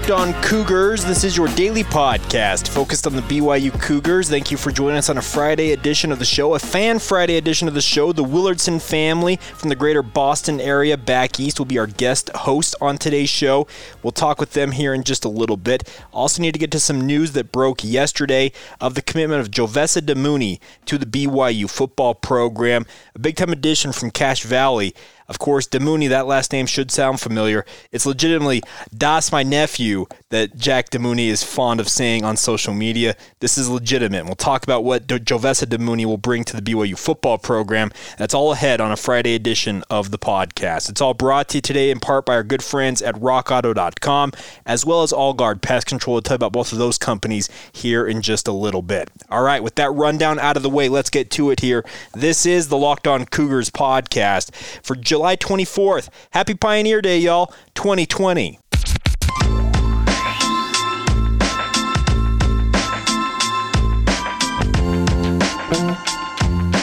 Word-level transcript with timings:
Locked 0.00 0.12
On 0.12 0.42
Cougars. 0.42 1.04
This 1.04 1.24
is 1.24 1.36
your 1.36 1.48
daily 1.48 1.84
podcast 1.84 2.68
focused 2.68 3.06
on 3.06 3.14
the 3.14 3.22
BYU 3.22 3.70
Cougars. 3.82 4.30
Thank 4.30 4.50
you 4.50 4.56
for 4.56 4.72
joining 4.72 4.96
us 4.96 5.10
on 5.10 5.18
a 5.18 5.22
Friday 5.22 5.72
edition 5.72 6.10
of 6.10 6.18
the 6.18 6.24
show, 6.24 6.54
a 6.54 6.58
fan 6.58 6.98
Friday 6.98 7.36
edition 7.36 7.68
of 7.68 7.74
the 7.74 7.82
show. 7.82 8.12
The 8.12 8.24
Willardson 8.24 8.80
family 8.80 9.36
from 9.36 9.68
the 9.68 9.76
greater 9.76 10.02
Boston 10.02 10.58
area 10.58 10.96
back 10.96 11.38
east 11.38 11.58
will 11.60 11.66
be 11.66 11.78
our 11.78 11.86
guest 11.86 12.30
host 12.30 12.74
on 12.80 12.96
today's 12.96 13.28
show. 13.28 13.66
We'll 14.02 14.12
talk 14.12 14.40
with 14.40 14.54
them 14.54 14.72
here 14.72 14.94
in 14.94 15.04
just 15.04 15.26
a 15.26 15.28
little 15.28 15.58
bit. 15.58 15.86
Also, 16.12 16.40
need 16.40 16.54
to 16.54 16.60
get 16.60 16.70
to 16.72 16.80
some 16.80 17.02
news 17.02 17.32
that 17.32 17.52
broke 17.52 17.84
yesterday 17.84 18.52
of 18.80 18.94
the 18.94 19.02
commitment 19.02 19.42
of 19.42 19.50
Jovesa 19.50 20.00
Damuni 20.00 20.60
to 20.86 20.96
the 20.96 21.06
BYU 21.06 21.68
football 21.68 22.14
program. 22.14 22.86
A 23.14 23.18
big 23.18 23.36
time 23.36 23.50
addition 23.50 23.92
from 23.92 24.10
Cache 24.10 24.44
Valley. 24.44 24.94
Of 25.28 25.38
course, 25.38 25.68
Damuni, 25.68 26.08
that 26.08 26.26
last 26.26 26.52
name 26.52 26.66
should 26.66 26.90
sound 26.90 27.20
familiar. 27.20 27.64
It's 27.92 28.04
legitimately 28.04 28.62
Das 28.92 29.30
my 29.30 29.44
nephew 29.44 29.99
that 30.30 30.56
Jack 30.56 30.90
Damuni 30.90 31.28
is 31.28 31.42
fond 31.42 31.80
of 31.80 31.88
saying 31.88 32.24
on 32.24 32.36
social 32.36 32.74
media. 32.74 33.16
This 33.40 33.58
is 33.58 33.68
legitimate. 33.68 34.24
We'll 34.24 34.34
talk 34.34 34.62
about 34.62 34.84
what 34.84 35.06
Jovesa 35.06 35.66
Damuni 35.66 36.04
will 36.04 36.16
bring 36.16 36.44
to 36.44 36.60
the 36.60 36.62
BYU 36.62 36.98
football 36.98 37.38
program. 37.38 37.90
That's 38.18 38.34
all 38.34 38.52
ahead 38.52 38.80
on 38.80 38.92
a 38.92 38.96
Friday 38.96 39.34
edition 39.34 39.82
of 39.90 40.10
the 40.10 40.18
podcast. 40.18 40.88
It's 40.88 41.00
all 41.00 41.14
brought 41.14 41.48
to 41.50 41.58
you 41.58 41.62
today 41.62 41.90
in 41.90 42.00
part 42.00 42.26
by 42.26 42.34
our 42.34 42.42
good 42.42 42.62
friends 42.62 43.02
at 43.02 43.14
rockauto.com, 43.16 44.32
as 44.66 44.84
well 44.86 45.02
as 45.02 45.12
All 45.12 45.34
Guard 45.34 45.62
Pest 45.62 45.86
Control. 45.86 46.14
We'll 46.14 46.22
tell 46.22 46.34
you 46.34 46.36
about 46.36 46.52
both 46.52 46.72
of 46.72 46.78
those 46.78 46.98
companies 46.98 47.48
here 47.72 48.06
in 48.06 48.22
just 48.22 48.48
a 48.48 48.52
little 48.52 48.82
bit. 48.82 49.10
All 49.30 49.42
right, 49.42 49.62
with 49.62 49.76
that 49.76 49.90
rundown 49.90 50.38
out 50.38 50.56
of 50.56 50.62
the 50.62 50.70
way, 50.70 50.88
let's 50.88 51.10
get 51.10 51.30
to 51.32 51.50
it 51.50 51.60
here. 51.60 51.84
This 52.14 52.46
is 52.46 52.68
the 52.68 52.78
Locked 52.78 53.06
On 53.06 53.24
Cougars 53.26 53.70
podcast 53.70 54.54
for 54.84 54.94
July 54.94 55.36
24th. 55.36 56.08
Happy 56.30 56.54
Pioneer 56.54 57.00
Day, 57.00 57.18
y'all. 57.18 57.52
2020. 57.74 58.58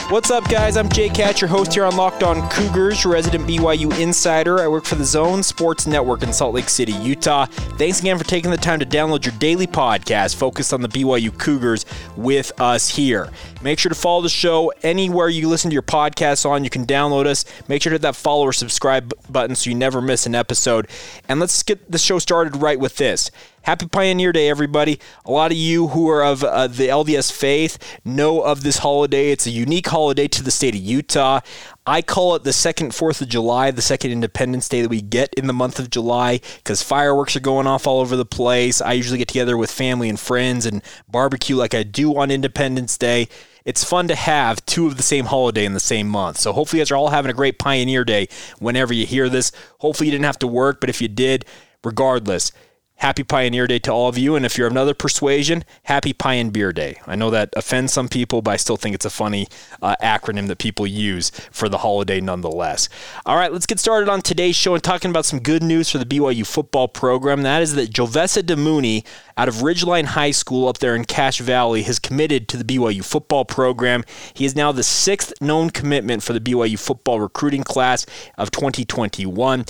What's 0.09 0.31
up, 0.31 0.47
guys? 0.47 0.77
I'm 0.77 0.87
Jake 0.87 1.17
Hatch, 1.17 1.41
your 1.41 1.49
host 1.49 1.73
here 1.73 1.83
on 1.83 1.97
Locked 1.97 2.23
On 2.23 2.47
Cougars, 2.49 3.05
resident 3.05 3.45
BYU 3.45 3.99
insider. 3.99 4.61
I 4.61 4.67
work 4.69 4.85
for 4.85 4.95
the 4.95 5.03
Zone 5.03 5.43
Sports 5.43 5.85
Network 5.85 6.23
in 6.23 6.31
Salt 6.31 6.53
Lake 6.55 6.69
City, 6.69 6.93
Utah. 6.93 7.45
Thanks 7.45 7.99
again 7.99 8.17
for 8.17 8.23
taking 8.23 8.49
the 8.49 8.55
time 8.55 8.79
to 8.79 8.85
download 8.85 9.25
your 9.25 9.33
daily 9.37 9.67
podcast 9.67 10.35
focused 10.35 10.71
on 10.71 10.81
the 10.81 10.87
BYU 10.87 11.37
Cougars 11.37 11.85
with 12.15 12.53
us 12.61 12.87
here. 12.87 13.29
Make 13.61 13.79
sure 13.79 13.89
to 13.89 13.95
follow 13.95 14.21
the 14.21 14.29
show 14.29 14.71
anywhere 14.81 15.27
you 15.27 15.49
listen 15.49 15.71
to 15.71 15.73
your 15.73 15.81
podcasts 15.81 16.49
on. 16.49 16.63
You 16.63 16.69
can 16.69 16.85
download 16.85 17.25
us. 17.25 17.43
Make 17.67 17.81
sure 17.81 17.89
to 17.89 17.95
hit 17.95 18.03
that 18.03 18.15
follow 18.15 18.45
or 18.45 18.53
subscribe 18.53 19.13
button 19.29 19.57
so 19.57 19.69
you 19.69 19.75
never 19.75 20.01
miss 20.01 20.25
an 20.25 20.35
episode. 20.35 20.87
And 21.27 21.41
let's 21.41 21.63
get 21.63 21.91
the 21.91 21.97
show 21.97 22.17
started 22.17 22.55
right 22.55 22.79
with 22.79 22.95
this. 22.95 23.29
Happy 23.63 23.85
Pioneer 23.85 24.31
Day, 24.31 24.47
everybody. 24.47 24.99
A 25.25 25.31
lot 25.31 25.51
of 25.51 25.57
you 25.57 25.89
who 25.89 26.09
are 26.09 26.23
of 26.23 26.43
uh, 26.43 26.67
the 26.67 26.87
LDS 26.87 27.31
faith 27.31 27.77
know 28.05 28.41
of 28.41 28.63
this 28.63 28.77
holiday. 28.77 29.31
It's 29.31 29.45
a 29.45 29.51
unique 29.51 29.87
holiday 29.87 30.27
to 30.29 30.41
the 30.41 30.51
state 30.51 30.73
of 30.73 30.79
Utah. 30.79 31.41
I 31.85 32.01
call 32.01 32.35
it 32.35 32.45
the 32.45 32.53
second 32.53 32.91
4th 32.91 33.21
of 33.21 33.27
July, 33.27 33.71
the 33.71 33.81
second 33.81 34.11
Independence 34.11 34.69
Day 34.69 34.81
that 34.81 34.89
we 34.89 35.01
get 35.01 35.33
in 35.33 35.47
the 35.47 35.53
month 35.53 35.79
of 35.79 35.89
July 35.89 36.39
because 36.57 36.81
fireworks 36.81 37.35
are 37.35 37.41
going 37.41 37.67
off 37.67 37.87
all 37.87 37.99
over 37.99 38.15
the 38.15 38.25
place. 38.25 38.81
I 38.81 38.93
usually 38.93 39.17
get 39.17 39.27
together 39.27 39.57
with 39.57 39.69
family 39.69 40.07
and 40.07 40.19
friends 40.19 40.65
and 40.65 40.81
barbecue 41.09 41.57
like 41.57 41.73
I 41.73 41.83
do 41.83 42.17
on 42.17 42.31
Independence 42.31 42.97
Day. 42.97 43.27
It's 43.65 43.83
fun 43.83 44.07
to 44.07 44.15
have 44.15 44.65
two 44.65 44.87
of 44.87 44.95
the 44.95 45.03
same 45.03 45.25
holiday 45.25 45.65
in 45.65 45.73
the 45.73 45.81
same 45.81 46.07
month. 46.07 46.37
So 46.37 46.53
hopefully, 46.53 46.79
you 46.79 46.85
guys 46.85 46.91
are 46.91 46.95
all 46.95 47.09
having 47.09 47.31
a 47.31 47.33
great 47.33 47.59
Pioneer 47.59 48.05
Day 48.05 48.29
whenever 48.59 48.93
you 48.93 49.05
hear 49.05 49.27
this. 49.27 49.51
Hopefully, 49.79 50.07
you 50.07 50.11
didn't 50.11 50.23
have 50.23 50.39
to 50.39 50.47
work, 50.47 50.79
but 50.79 50.89
if 50.89 51.01
you 51.01 51.09
did, 51.09 51.43
regardless, 51.83 52.53
Happy 52.97 53.23
Pioneer 53.23 53.67
Day 53.67 53.77
to 53.79 53.91
all 53.91 54.09
of 54.09 54.17
you. 54.17 54.35
And 54.35 54.43
if 54.43 54.57
you're 54.57 54.65
of 54.65 54.73
another 54.73 54.95
persuasion, 54.95 55.63
Happy 55.83 56.13
Pie 56.13 56.33
and 56.33 56.51
Beer 56.51 56.73
Day. 56.73 56.99
I 57.05 57.15
know 57.15 57.29
that 57.29 57.53
offends 57.55 57.93
some 57.93 58.07
people, 58.07 58.41
but 58.41 58.51
I 58.51 58.57
still 58.57 58.75
think 58.75 58.95
it's 58.95 59.05
a 59.05 59.11
funny 59.11 59.47
uh, 59.83 59.95
acronym 60.01 60.47
that 60.47 60.57
people 60.57 60.87
use 60.87 61.29
for 61.51 61.69
the 61.69 61.77
holiday 61.79 62.19
nonetheless. 62.19 62.89
All 63.23 63.35
right, 63.35 63.53
let's 63.53 63.67
get 63.67 63.79
started 63.79 64.09
on 64.09 64.21
today's 64.21 64.55
show 64.55 64.73
and 64.73 64.83
talking 64.83 65.11
about 65.11 65.25
some 65.25 65.39
good 65.39 65.61
news 65.61 65.91
for 65.91 65.99
the 65.99 66.05
BYU 66.05 66.45
football 66.45 66.87
program. 66.87 67.43
That 67.43 67.61
is 67.61 67.75
that 67.75 67.91
Jovesa 67.91 68.41
Damuni 68.41 69.05
out 69.37 69.47
of 69.47 69.55
Ridgeline 69.57 70.05
High 70.05 70.31
School 70.31 70.67
up 70.67 70.79
there 70.79 70.95
in 70.95 71.05
Cache 71.05 71.39
Valley 71.39 71.83
has 71.83 71.99
committed 71.99 72.47
to 72.49 72.57
the 72.57 72.63
BYU 72.63 73.05
football 73.05 73.45
program. 73.45 74.03
He 74.33 74.43
is 74.45 74.55
now 74.55 74.71
the 74.71 74.83
sixth 74.83 75.33
known 75.39 75.69
commitment 75.69 76.23
for 76.23 76.33
the 76.33 76.41
BYU 76.41 76.79
football 76.79 77.19
recruiting 77.19 77.63
class 77.63 78.07
of 78.39 78.49
2021. 78.49 79.65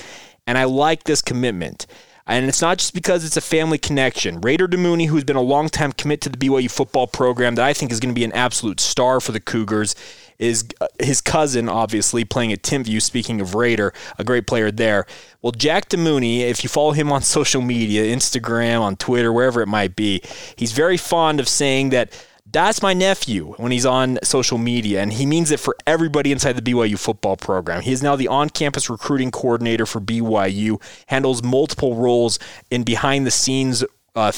And 0.48 0.58
I 0.58 0.64
like 0.64 1.04
this 1.04 1.22
commitment. 1.22 1.86
And 2.28 2.46
it's 2.46 2.62
not 2.62 2.78
just 2.78 2.94
because 2.94 3.24
it's 3.24 3.38
a 3.38 3.42
family 3.42 3.78
connection. 3.78 4.42
Raider 4.42 4.68
Damuni, 4.68 5.08
who's 5.08 5.24
been 5.24 5.38
a 5.38 5.42
long 5.42 5.70
time 5.70 5.94
commit 5.94 6.20
to 6.22 6.30
the 6.30 6.38
BYU 6.38 6.70
football 6.70 7.08
program, 7.08 7.56
that 7.56 7.66
I 7.66 7.72
think 7.74 7.92
is 7.92 8.02
going 8.02 8.14
to 8.14 8.20
be 8.20 8.26
an 8.26 8.34
absolute 8.34 8.82
star 8.82 9.22
for 9.22 9.32
the 9.32 9.40
Cougars, 9.40 9.96
is 10.38 10.66
uh, 10.82 10.88
his 11.00 11.22
cousin, 11.22 11.70
obviously, 11.70 12.26
playing 12.26 12.52
at 12.52 12.62
Timpview. 12.62 13.02
Speaking 13.02 13.40
of 13.40 13.56
Raider, 13.56 13.94
a 14.20 14.26
great 14.26 14.46
player 14.46 14.72
there. 14.72 15.06
Well, 15.42 15.54
Jack 15.54 15.90
Damuni, 15.90 16.42
if 16.42 16.64
you 16.64 16.70
follow 16.70 16.92
him 16.92 17.12
on 17.12 17.22
social 17.38 17.62
media, 17.62 18.04
Instagram, 18.04 18.82
on 18.82 18.98
Twitter, 18.98 19.32
wherever 19.32 19.62
it 19.62 19.68
might 19.68 19.96
be, 19.96 20.22
he's 20.58 20.74
very 20.74 20.98
fond 20.98 21.40
of 21.40 21.48
saying 21.48 21.90
that 21.92 22.12
that's 22.52 22.82
my 22.82 22.94
nephew 22.94 23.54
when 23.58 23.72
he's 23.72 23.86
on 23.86 24.20
social 24.24 24.58
media, 24.58 25.02
and 25.02 25.12
he 25.12 25.26
means 25.26 25.52
it 25.52 25.60
for 25.60 25.76
everybody 25.86 26.32
inside 26.32 26.54
the 26.54 26.62
BYU 26.62 26.98
football 26.98 27.36
program. 27.36 27.82
He 27.82 27.92
is 27.92 28.02
now 28.02 28.16
the 28.16 28.28
on 28.28 28.50
campus 28.50 28.90
recruiting 28.90 29.32
coordinator 29.32 29.86
for 29.86 30.00
BYU, 30.00 30.82
handles 31.08 31.44
multiple 31.44 31.96
roles 31.96 32.40
in 32.72 32.84
behind 32.84 33.26
the 33.26 33.32
scenes 33.32 33.84
uh, 34.18 34.32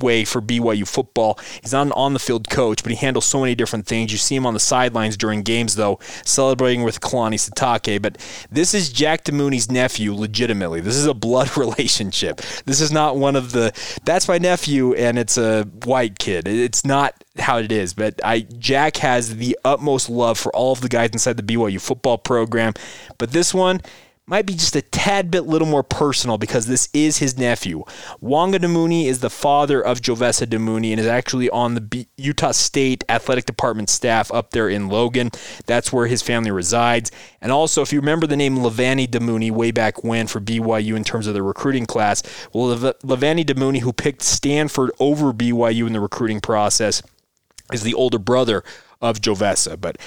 way 0.00 0.24
for 0.24 0.40
BYU 0.42 0.86
football. 0.86 1.38
He's 1.62 1.72
not 1.72 1.86
an 1.86 1.92
on 1.92 2.12
the 2.12 2.18
field 2.18 2.50
coach, 2.50 2.82
but 2.82 2.90
he 2.92 2.96
handles 2.96 3.24
so 3.24 3.40
many 3.40 3.54
different 3.54 3.86
things. 3.86 4.12
You 4.12 4.18
see 4.18 4.36
him 4.36 4.46
on 4.46 4.54
the 4.54 4.60
sidelines 4.60 5.16
during 5.16 5.42
games, 5.42 5.76
though, 5.76 5.98
celebrating 6.24 6.82
with 6.82 7.00
Kalani 7.00 7.36
Sitake. 7.36 8.02
But 8.02 8.18
this 8.50 8.74
is 8.74 8.92
Jack 8.92 9.24
Damuni's 9.24 9.70
nephew, 9.70 10.14
legitimately. 10.14 10.80
This 10.80 10.96
is 10.96 11.06
a 11.06 11.14
blood 11.14 11.56
relationship. 11.56 12.42
This 12.66 12.80
is 12.80 12.92
not 12.92 13.16
one 13.16 13.36
of 13.36 13.52
the, 13.52 13.72
that's 14.04 14.28
my 14.28 14.38
nephew, 14.38 14.92
and 14.94 15.18
it's 15.18 15.38
a 15.38 15.64
white 15.84 16.18
kid. 16.18 16.46
It's 16.46 16.84
not 16.84 17.14
how 17.38 17.58
it 17.58 17.72
is. 17.72 17.94
But 17.94 18.20
I 18.24 18.40
Jack 18.40 18.98
has 18.98 19.36
the 19.36 19.58
utmost 19.64 20.08
love 20.10 20.38
for 20.38 20.54
all 20.54 20.72
of 20.72 20.80
the 20.80 20.88
guys 20.88 21.10
inside 21.10 21.36
the 21.36 21.42
BYU 21.42 21.80
football 21.80 22.18
program. 22.18 22.74
But 23.18 23.32
this 23.32 23.54
one, 23.54 23.80
might 24.28 24.44
be 24.44 24.54
just 24.54 24.74
a 24.74 24.82
tad 24.82 25.30
bit 25.30 25.42
little 25.42 25.68
more 25.68 25.84
personal 25.84 26.36
because 26.36 26.66
this 26.66 26.88
is 26.92 27.18
his 27.18 27.38
nephew. 27.38 27.84
Wanga 28.20 28.56
Damuni 28.56 29.04
is 29.06 29.20
the 29.20 29.30
father 29.30 29.80
of 29.80 30.00
Jovesa 30.00 30.46
Damuni 30.46 30.90
and 30.90 30.98
is 30.98 31.06
actually 31.06 31.48
on 31.50 31.74
the 31.74 31.80
B- 31.80 32.08
Utah 32.16 32.50
State 32.50 33.04
Athletic 33.08 33.46
Department 33.46 33.88
staff 33.88 34.32
up 34.32 34.50
there 34.50 34.68
in 34.68 34.88
Logan. 34.88 35.30
That's 35.66 35.92
where 35.92 36.08
his 36.08 36.22
family 36.22 36.50
resides. 36.50 37.12
And 37.40 37.52
also, 37.52 37.82
if 37.82 37.92
you 37.92 38.00
remember 38.00 38.26
the 38.26 38.36
name 38.36 38.56
Levani 38.56 39.06
Damuni 39.06 39.52
way 39.52 39.70
back 39.70 40.02
when 40.02 40.26
for 40.26 40.40
BYU 40.40 40.96
in 40.96 41.04
terms 41.04 41.28
of 41.28 41.34
the 41.34 41.42
recruiting 41.44 41.86
class, 41.86 42.24
well, 42.52 42.76
Levani 42.76 43.44
Damuni, 43.44 43.80
who 43.80 43.92
picked 43.92 44.22
Stanford 44.22 44.90
over 44.98 45.32
BYU 45.32 45.86
in 45.86 45.92
the 45.92 46.00
recruiting 46.00 46.40
process, 46.40 47.00
is 47.72 47.84
the 47.84 47.94
older 47.94 48.18
brother 48.18 48.64
of 49.00 49.20
Jovesa. 49.20 49.80
But 49.80 49.98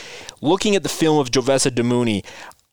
looking 0.42 0.76
at 0.76 0.84
the 0.84 0.90
film 0.90 1.20
of 1.20 1.32
Jovesa 1.32 1.72
Damuni, 1.72 2.26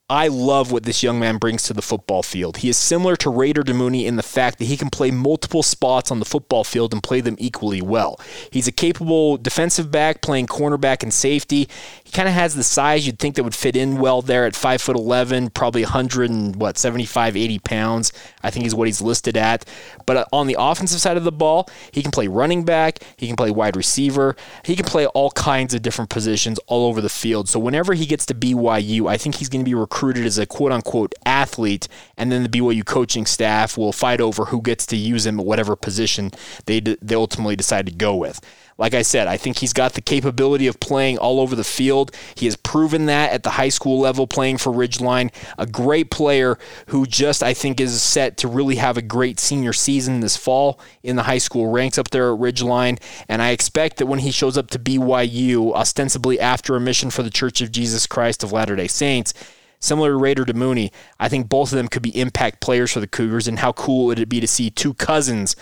I 0.09 0.29
love 0.29 0.71
what 0.71 0.85
this 0.85 1.03
young 1.03 1.19
man 1.19 1.39
brings 1.39 1.65
to 1.65 1.73
the 1.73 1.83
football 1.83 2.23
field. 2.23 2.59
He 2.59 2.69
is 2.69 2.77
similar 2.77 3.17
to 3.17 3.29
Raider 3.29 3.65
Damuni 3.65 4.05
in 4.05 4.15
the 4.15 4.23
fact 4.23 4.61
that 4.61 4.67
he 4.67 4.77
can 4.77 4.89
play 4.89 5.11
multiple 5.11 5.65
spots 5.65 6.13
on 6.13 6.21
the 6.21 6.25
football 6.25 6.63
field 6.63 6.93
and 6.93 7.03
play 7.03 7.21
them 7.21 7.35
equally 7.41 7.83
well. 7.83 8.21
He's 8.53 8.69
a 8.69 8.73
capable 8.73 9.37
defensive 9.37 9.91
back 9.91 10.23
playing 10.23 10.47
cornerback 10.47 11.03
and 11.03 11.13
safety. 11.13 11.69
Kind 12.17 12.31
of 12.31 12.35
has 12.35 12.55
the 12.55 12.65
size 12.65 13.07
you'd 13.07 13.19
think 13.19 13.35
that 13.35 13.43
would 13.45 13.55
fit 13.55 13.77
in 13.77 13.99
well 13.99 14.23
there 14.23 14.47
at 14.47 14.57
5 14.57 14.81
foot 14.81 14.97
11, 14.97 15.51
probably 15.51 15.83
100 15.83 16.31
and 16.31 16.57
what 16.57 16.79
75 16.79 17.37
80 17.37 17.59
pounds. 17.59 18.11
I 18.43 18.49
think 18.49 18.63
he's 18.63 18.75
what 18.75 18.89
he's 18.89 19.03
listed 19.03 19.37
at. 19.37 19.67
But 20.07 20.17
uh, 20.17 20.25
on 20.33 20.47
the 20.47 20.57
offensive 20.59 20.99
side 20.99 21.19
of 21.19 21.25
the 21.25 21.31
ball, 21.31 21.69
he 21.93 22.01
can 22.01 22.11
play 22.11 22.27
running 22.27 22.65
back, 22.65 23.01
he 23.19 23.27
can 23.27 23.37
play 23.37 23.51
wide 23.51 23.77
receiver, 23.77 24.35
he 24.65 24.75
can 24.75 24.87
play 24.87 25.05
all 25.09 25.31
kinds 25.33 25.75
of 25.75 25.83
different 25.83 26.09
positions 26.09 26.59
all 26.69 26.87
over 26.87 27.03
the 27.03 27.11
field. 27.11 27.51
So 27.51 27.59
whenever 27.59 27.93
he 27.93 28.07
gets 28.07 28.25
to 28.27 28.35
BYU, 28.35 29.11
I 29.11 29.19
think 29.19 29.35
he's 29.35 29.51
going 29.51 29.63
to 29.63 29.69
be 29.69 29.75
recruited 29.75 30.25
as 30.25 30.39
a 30.39 30.47
quote 30.47 30.73
unquote 30.73 31.15
athlete, 31.27 31.87
and 32.17 32.33
then 32.33 32.43
the 32.43 32.49
BYU 32.49 32.87
coaching 32.87 33.27
staff 33.27 33.77
will 33.77 33.93
fight 33.93 34.23
over 34.23 34.47
who 34.47 34.63
gets 34.63 34.87
to 34.87 34.97
use 34.97 35.27
him 35.27 35.39
at 35.39 35.45
whatever 35.45 35.77
position 35.77 36.31
they, 36.65 36.81
they 36.81 37.15
ultimately 37.15 37.57
decide 37.57 37.85
to 37.85 37.93
go 37.93 38.17
with. 38.17 38.41
Like 38.79 38.93
I 38.93 39.03
said, 39.03 39.27
I 39.27 39.39
think 39.39 39.59
he's 39.59 39.73
got 39.73 39.95
the 39.95 40.03
capability 40.03 40.67
of 40.67 40.79
playing 40.81 41.17
all 41.17 41.41
over 41.41 41.57
the 41.57 41.65
field. 41.65 42.15
He 42.35 42.45
has 42.45 42.57
proven 42.57 43.07
that 43.07 43.33
at 43.33 43.43
the 43.43 43.51
high 43.51 43.71
school 43.71 43.99
level 43.99 44.27
playing 44.27 44.59
for 44.59 44.71
Ridgeline. 44.71 45.33
A 45.57 45.67
great 45.67 46.11
player 46.11 46.59
who 46.89 47.07
just, 47.07 47.43
I 47.43 47.55
think, 47.55 47.81
is 47.81 48.03
set 48.03 48.37
to 48.39 48.49
really 48.49 48.77
have 48.77 48.99
a 48.99 49.03
great 49.03 49.41
senior 49.41 49.73
season 49.73 50.21
this 50.21 50.37
fall 50.37 50.79
in 51.03 51.17
the 51.17 51.23
high 51.23 51.39
school 51.39 51.71
ranks 51.71 51.97
up 51.97 52.11
there 52.11 52.33
at 52.33 52.39
Ridgeline. 52.39 53.01
And 53.29 53.41
I 53.41 53.51
expect 53.51 53.97
that 53.97 54.07
when 54.07 54.19
he 54.19 54.31
shows 54.31 54.59
up 54.59 54.69
to 54.71 54.79
BYU, 54.79 55.73
ostensibly 55.73 56.39
after 56.39 56.77
a 56.77 56.81
mission 56.81 57.11
for 57.11 57.23
the 57.23 57.31
Church 57.31 57.63
of 57.63 57.73
Jesus 57.73 58.07
Christ 58.07 58.45
of 58.45 58.53
Latter 58.53 58.77
day 58.77 58.89
Saints, 58.89 59.33
similar 59.81 60.11
to 60.11 60.17
Raider 60.17 60.45
Damuni, 60.45 60.93
I 61.19 61.31
think 61.31 61.49
both 61.49 61.73
of 61.73 61.77
them 61.77 61.89
could 61.89 62.03
be 62.03 62.19
impact 62.19 62.61
players 62.61 62.93
for 62.93 63.01
the 63.01 63.07
Cougars. 63.07 63.49
And 63.49 63.59
how 63.59 63.73
cool 63.73 64.07
would 64.07 64.19
it 64.19 64.29
be 64.29 64.41
to 64.41 64.47
see 64.47 64.69
two 64.69 64.93
cousins 64.93 65.57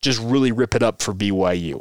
just 0.00 0.18
really 0.20 0.50
rip 0.50 0.74
it 0.74 0.82
up 0.82 1.02
for 1.02 1.12
BYU? 1.12 1.80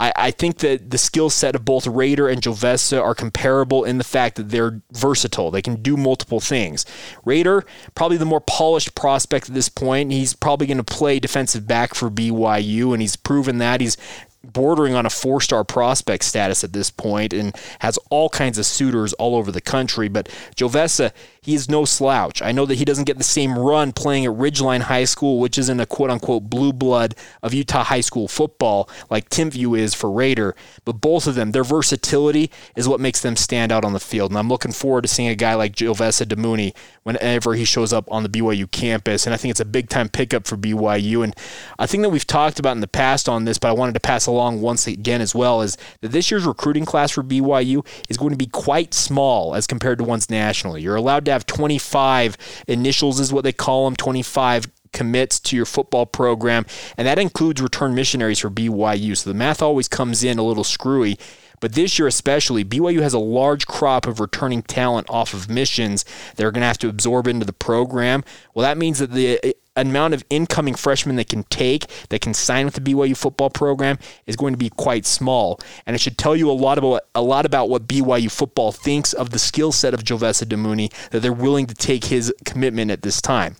I, 0.00 0.12
I 0.14 0.30
think 0.30 0.58
that 0.58 0.90
the 0.90 0.98
skill 0.98 1.28
set 1.30 1.54
of 1.56 1.64
both 1.64 1.86
Raider 1.86 2.28
and 2.28 2.40
Jovesa 2.40 3.02
are 3.02 3.14
comparable 3.14 3.84
in 3.84 3.98
the 3.98 4.04
fact 4.04 4.36
that 4.36 4.50
they're 4.50 4.80
versatile. 4.92 5.50
They 5.50 5.62
can 5.62 5.82
do 5.82 5.96
multiple 5.96 6.40
things. 6.40 6.86
Raider, 7.24 7.64
probably 7.94 8.16
the 8.16 8.24
more 8.24 8.40
polished 8.40 8.94
prospect 8.94 9.48
at 9.48 9.54
this 9.54 9.68
point. 9.68 10.12
He's 10.12 10.34
probably 10.34 10.66
going 10.66 10.78
to 10.78 10.84
play 10.84 11.18
defensive 11.18 11.66
back 11.66 11.94
for 11.94 12.10
BYU, 12.10 12.92
and 12.92 13.02
he's 13.02 13.16
proven 13.16 13.58
that. 13.58 13.80
He's 13.80 13.96
bordering 14.44 14.94
on 14.94 15.04
a 15.04 15.10
four 15.10 15.40
star 15.40 15.64
prospect 15.64 16.24
status 16.24 16.62
at 16.62 16.72
this 16.72 16.90
point 16.90 17.32
and 17.32 17.54
has 17.80 17.98
all 18.10 18.28
kinds 18.28 18.58
of 18.58 18.66
suitors 18.66 19.12
all 19.14 19.34
over 19.34 19.50
the 19.50 19.60
country. 19.60 20.08
But 20.08 20.28
Jovesa, 20.56 21.12
he 21.40 21.54
is 21.54 21.68
no 21.68 21.84
slouch. 21.84 22.40
I 22.42 22.52
know 22.52 22.64
that 22.66 22.76
he 22.76 22.84
doesn't 22.84 23.04
get 23.04 23.18
the 23.18 23.24
same 23.24 23.58
run 23.58 23.92
playing 23.92 24.26
at 24.26 24.32
Ridgeline 24.32 24.82
High 24.82 25.04
School, 25.04 25.40
which 25.40 25.58
is 25.58 25.68
in 25.68 25.80
a 25.80 25.86
quote 25.86 26.10
unquote 26.10 26.50
blue 26.50 26.72
blood 26.72 27.14
of 27.42 27.52
Utah 27.54 27.84
high 27.84 28.00
school 28.00 28.28
football, 28.28 28.88
like 29.10 29.28
Timpview 29.28 29.78
is 29.78 29.94
for 29.94 30.10
Raider. 30.10 30.54
But 30.84 31.00
both 31.00 31.26
of 31.26 31.34
them, 31.34 31.52
their 31.52 31.64
versatility 31.64 32.50
is 32.76 32.88
what 32.88 33.00
makes 33.00 33.20
them 33.22 33.34
stand 33.34 33.72
out 33.72 33.84
on 33.84 33.92
the 33.92 34.00
field. 34.00 34.30
And 34.30 34.38
I'm 34.38 34.48
looking 34.48 34.72
forward 34.72 35.02
to 35.02 35.08
seeing 35.08 35.28
a 35.28 35.34
guy 35.34 35.54
like 35.54 35.74
Jovesa 35.74 36.26
Damuni 36.26 36.74
whenever 37.02 37.54
he 37.54 37.64
shows 37.64 37.92
up 37.92 38.10
on 38.12 38.22
the 38.22 38.28
BYU 38.28 38.70
campus. 38.70 39.26
And 39.26 39.34
I 39.34 39.36
think 39.36 39.50
it's 39.50 39.60
a 39.60 39.64
big 39.64 39.88
time 39.88 40.08
pickup 40.08 40.46
for 40.46 40.56
BYU. 40.56 41.24
And 41.24 41.34
I 41.78 41.86
think 41.86 42.02
that 42.02 42.10
we've 42.10 42.26
talked 42.26 42.58
about 42.58 42.72
in 42.72 42.80
the 42.80 42.86
past 42.86 43.28
on 43.28 43.44
this, 43.44 43.58
but 43.58 43.68
I 43.68 43.72
wanted 43.72 43.94
to 43.94 44.00
pass 44.00 44.27
along 44.28 44.60
once 44.60 44.86
again 44.86 45.20
as 45.20 45.34
well, 45.34 45.62
is 45.62 45.76
that 46.00 46.12
this 46.12 46.30
year's 46.30 46.44
recruiting 46.44 46.84
class 46.84 47.10
for 47.10 47.24
BYU 47.24 47.84
is 48.08 48.16
going 48.16 48.30
to 48.30 48.36
be 48.36 48.46
quite 48.46 48.94
small 48.94 49.56
as 49.56 49.66
compared 49.66 49.98
to 49.98 50.04
ones 50.04 50.30
nationally. 50.30 50.82
You're 50.82 50.96
allowed 50.96 51.24
to 51.24 51.32
have 51.32 51.46
25 51.46 52.36
initials, 52.68 53.18
is 53.18 53.32
what 53.32 53.44
they 53.44 53.52
call 53.52 53.86
them, 53.86 53.96
25 53.96 54.66
commits 54.92 55.38
to 55.40 55.56
your 55.56 55.66
football 55.66 56.06
program, 56.06 56.64
and 56.96 57.06
that 57.06 57.18
includes 57.18 57.60
return 57.60 57.94
missionaries 57.94 58.38
for 58.38 58.50
BYU. 58.50 59.16
So 59.16 59.30
the 59.30 59.34
math 59.34 59.62
always 59.62 59.88
comes 59.88 60.24
in 60.24 60.38
a 60.38 60.42
little 60.42 60.64
screwy. 60.64 61.18
But 61.60 61.74
this 61.74 61.98
year, 61.98 62.06
especially, 62.06 62.64
BYU 62.64 63.00
has 63.00 63.14
a 63.14 63.18
large 63.18 63.66
crop 63.66 64.06
of 64.06 64.20
returning 64.20 64.62
talent 64.62 65.08
off 65.10 65.34
of 65.34 65.48
missions 65.48 66.04
they're 66.36 66.52
going 66.52 66.62
to 66.62 66.68
have 66.68 66.78
to 66.78 66.88
absorb 66.88 67.26
into 67.26 67.44
the 67.44 67.52
program. 67.52 68.22
Well, 68.54 68.62
that 68.62 68.78
means 68.78 69.00
that 69.00 69.10
the 69.10 69.56
amount 69.86 70.14
of 70.14 70.24
incoming 70.30 70.74
freshmen 70.74 71.16
they 71.16 71.24
can 71.24 71.44
take 71.44 71.86
that 72.08 72.20
can 72.20 72.34
sign 72.34 72.64
with 72.64 72.74
the 72.74 72.80
BYU 72.80 73.16
football 73.16 73.50
program 73.50 73.98
is 74.26 74.36
going 74.36 74.52
to 74.52 74.58
be 74.58 74.70
quite 74.70 75.06
small. 75.06 75.60
And 75.86 75.94
it 75.94 76.00
should 76.00 76.18
tell 76.18 76.36
you 76.36 76.50
a 76.50 76.52
lot 76.52 76.78
about 76.78 77.02
a 77.14 77.22
lot 77.22 77.46
about 77.46 77.68
what 77.68 77.86
BYU 77.86 78.30
football 78.30 78.72
thinks 78.72 79.12
of 79.12 79.30
the 79.30 79.38
skill 79.38 79.72
set 79.72 79.94
of 79.94 80.02
Jovesa 80.02 80.44
Damuni 80.44 80.92
that 81.10 81.20
they're 81.20 81.32
willing 81.32 81.66
to 81.66 81.74
take 81.74 82.04
his 82.04 82.32
commitment 82.44 82.90
at 82.90 83.02
this 83.02 83.20
time. 83.20 83.56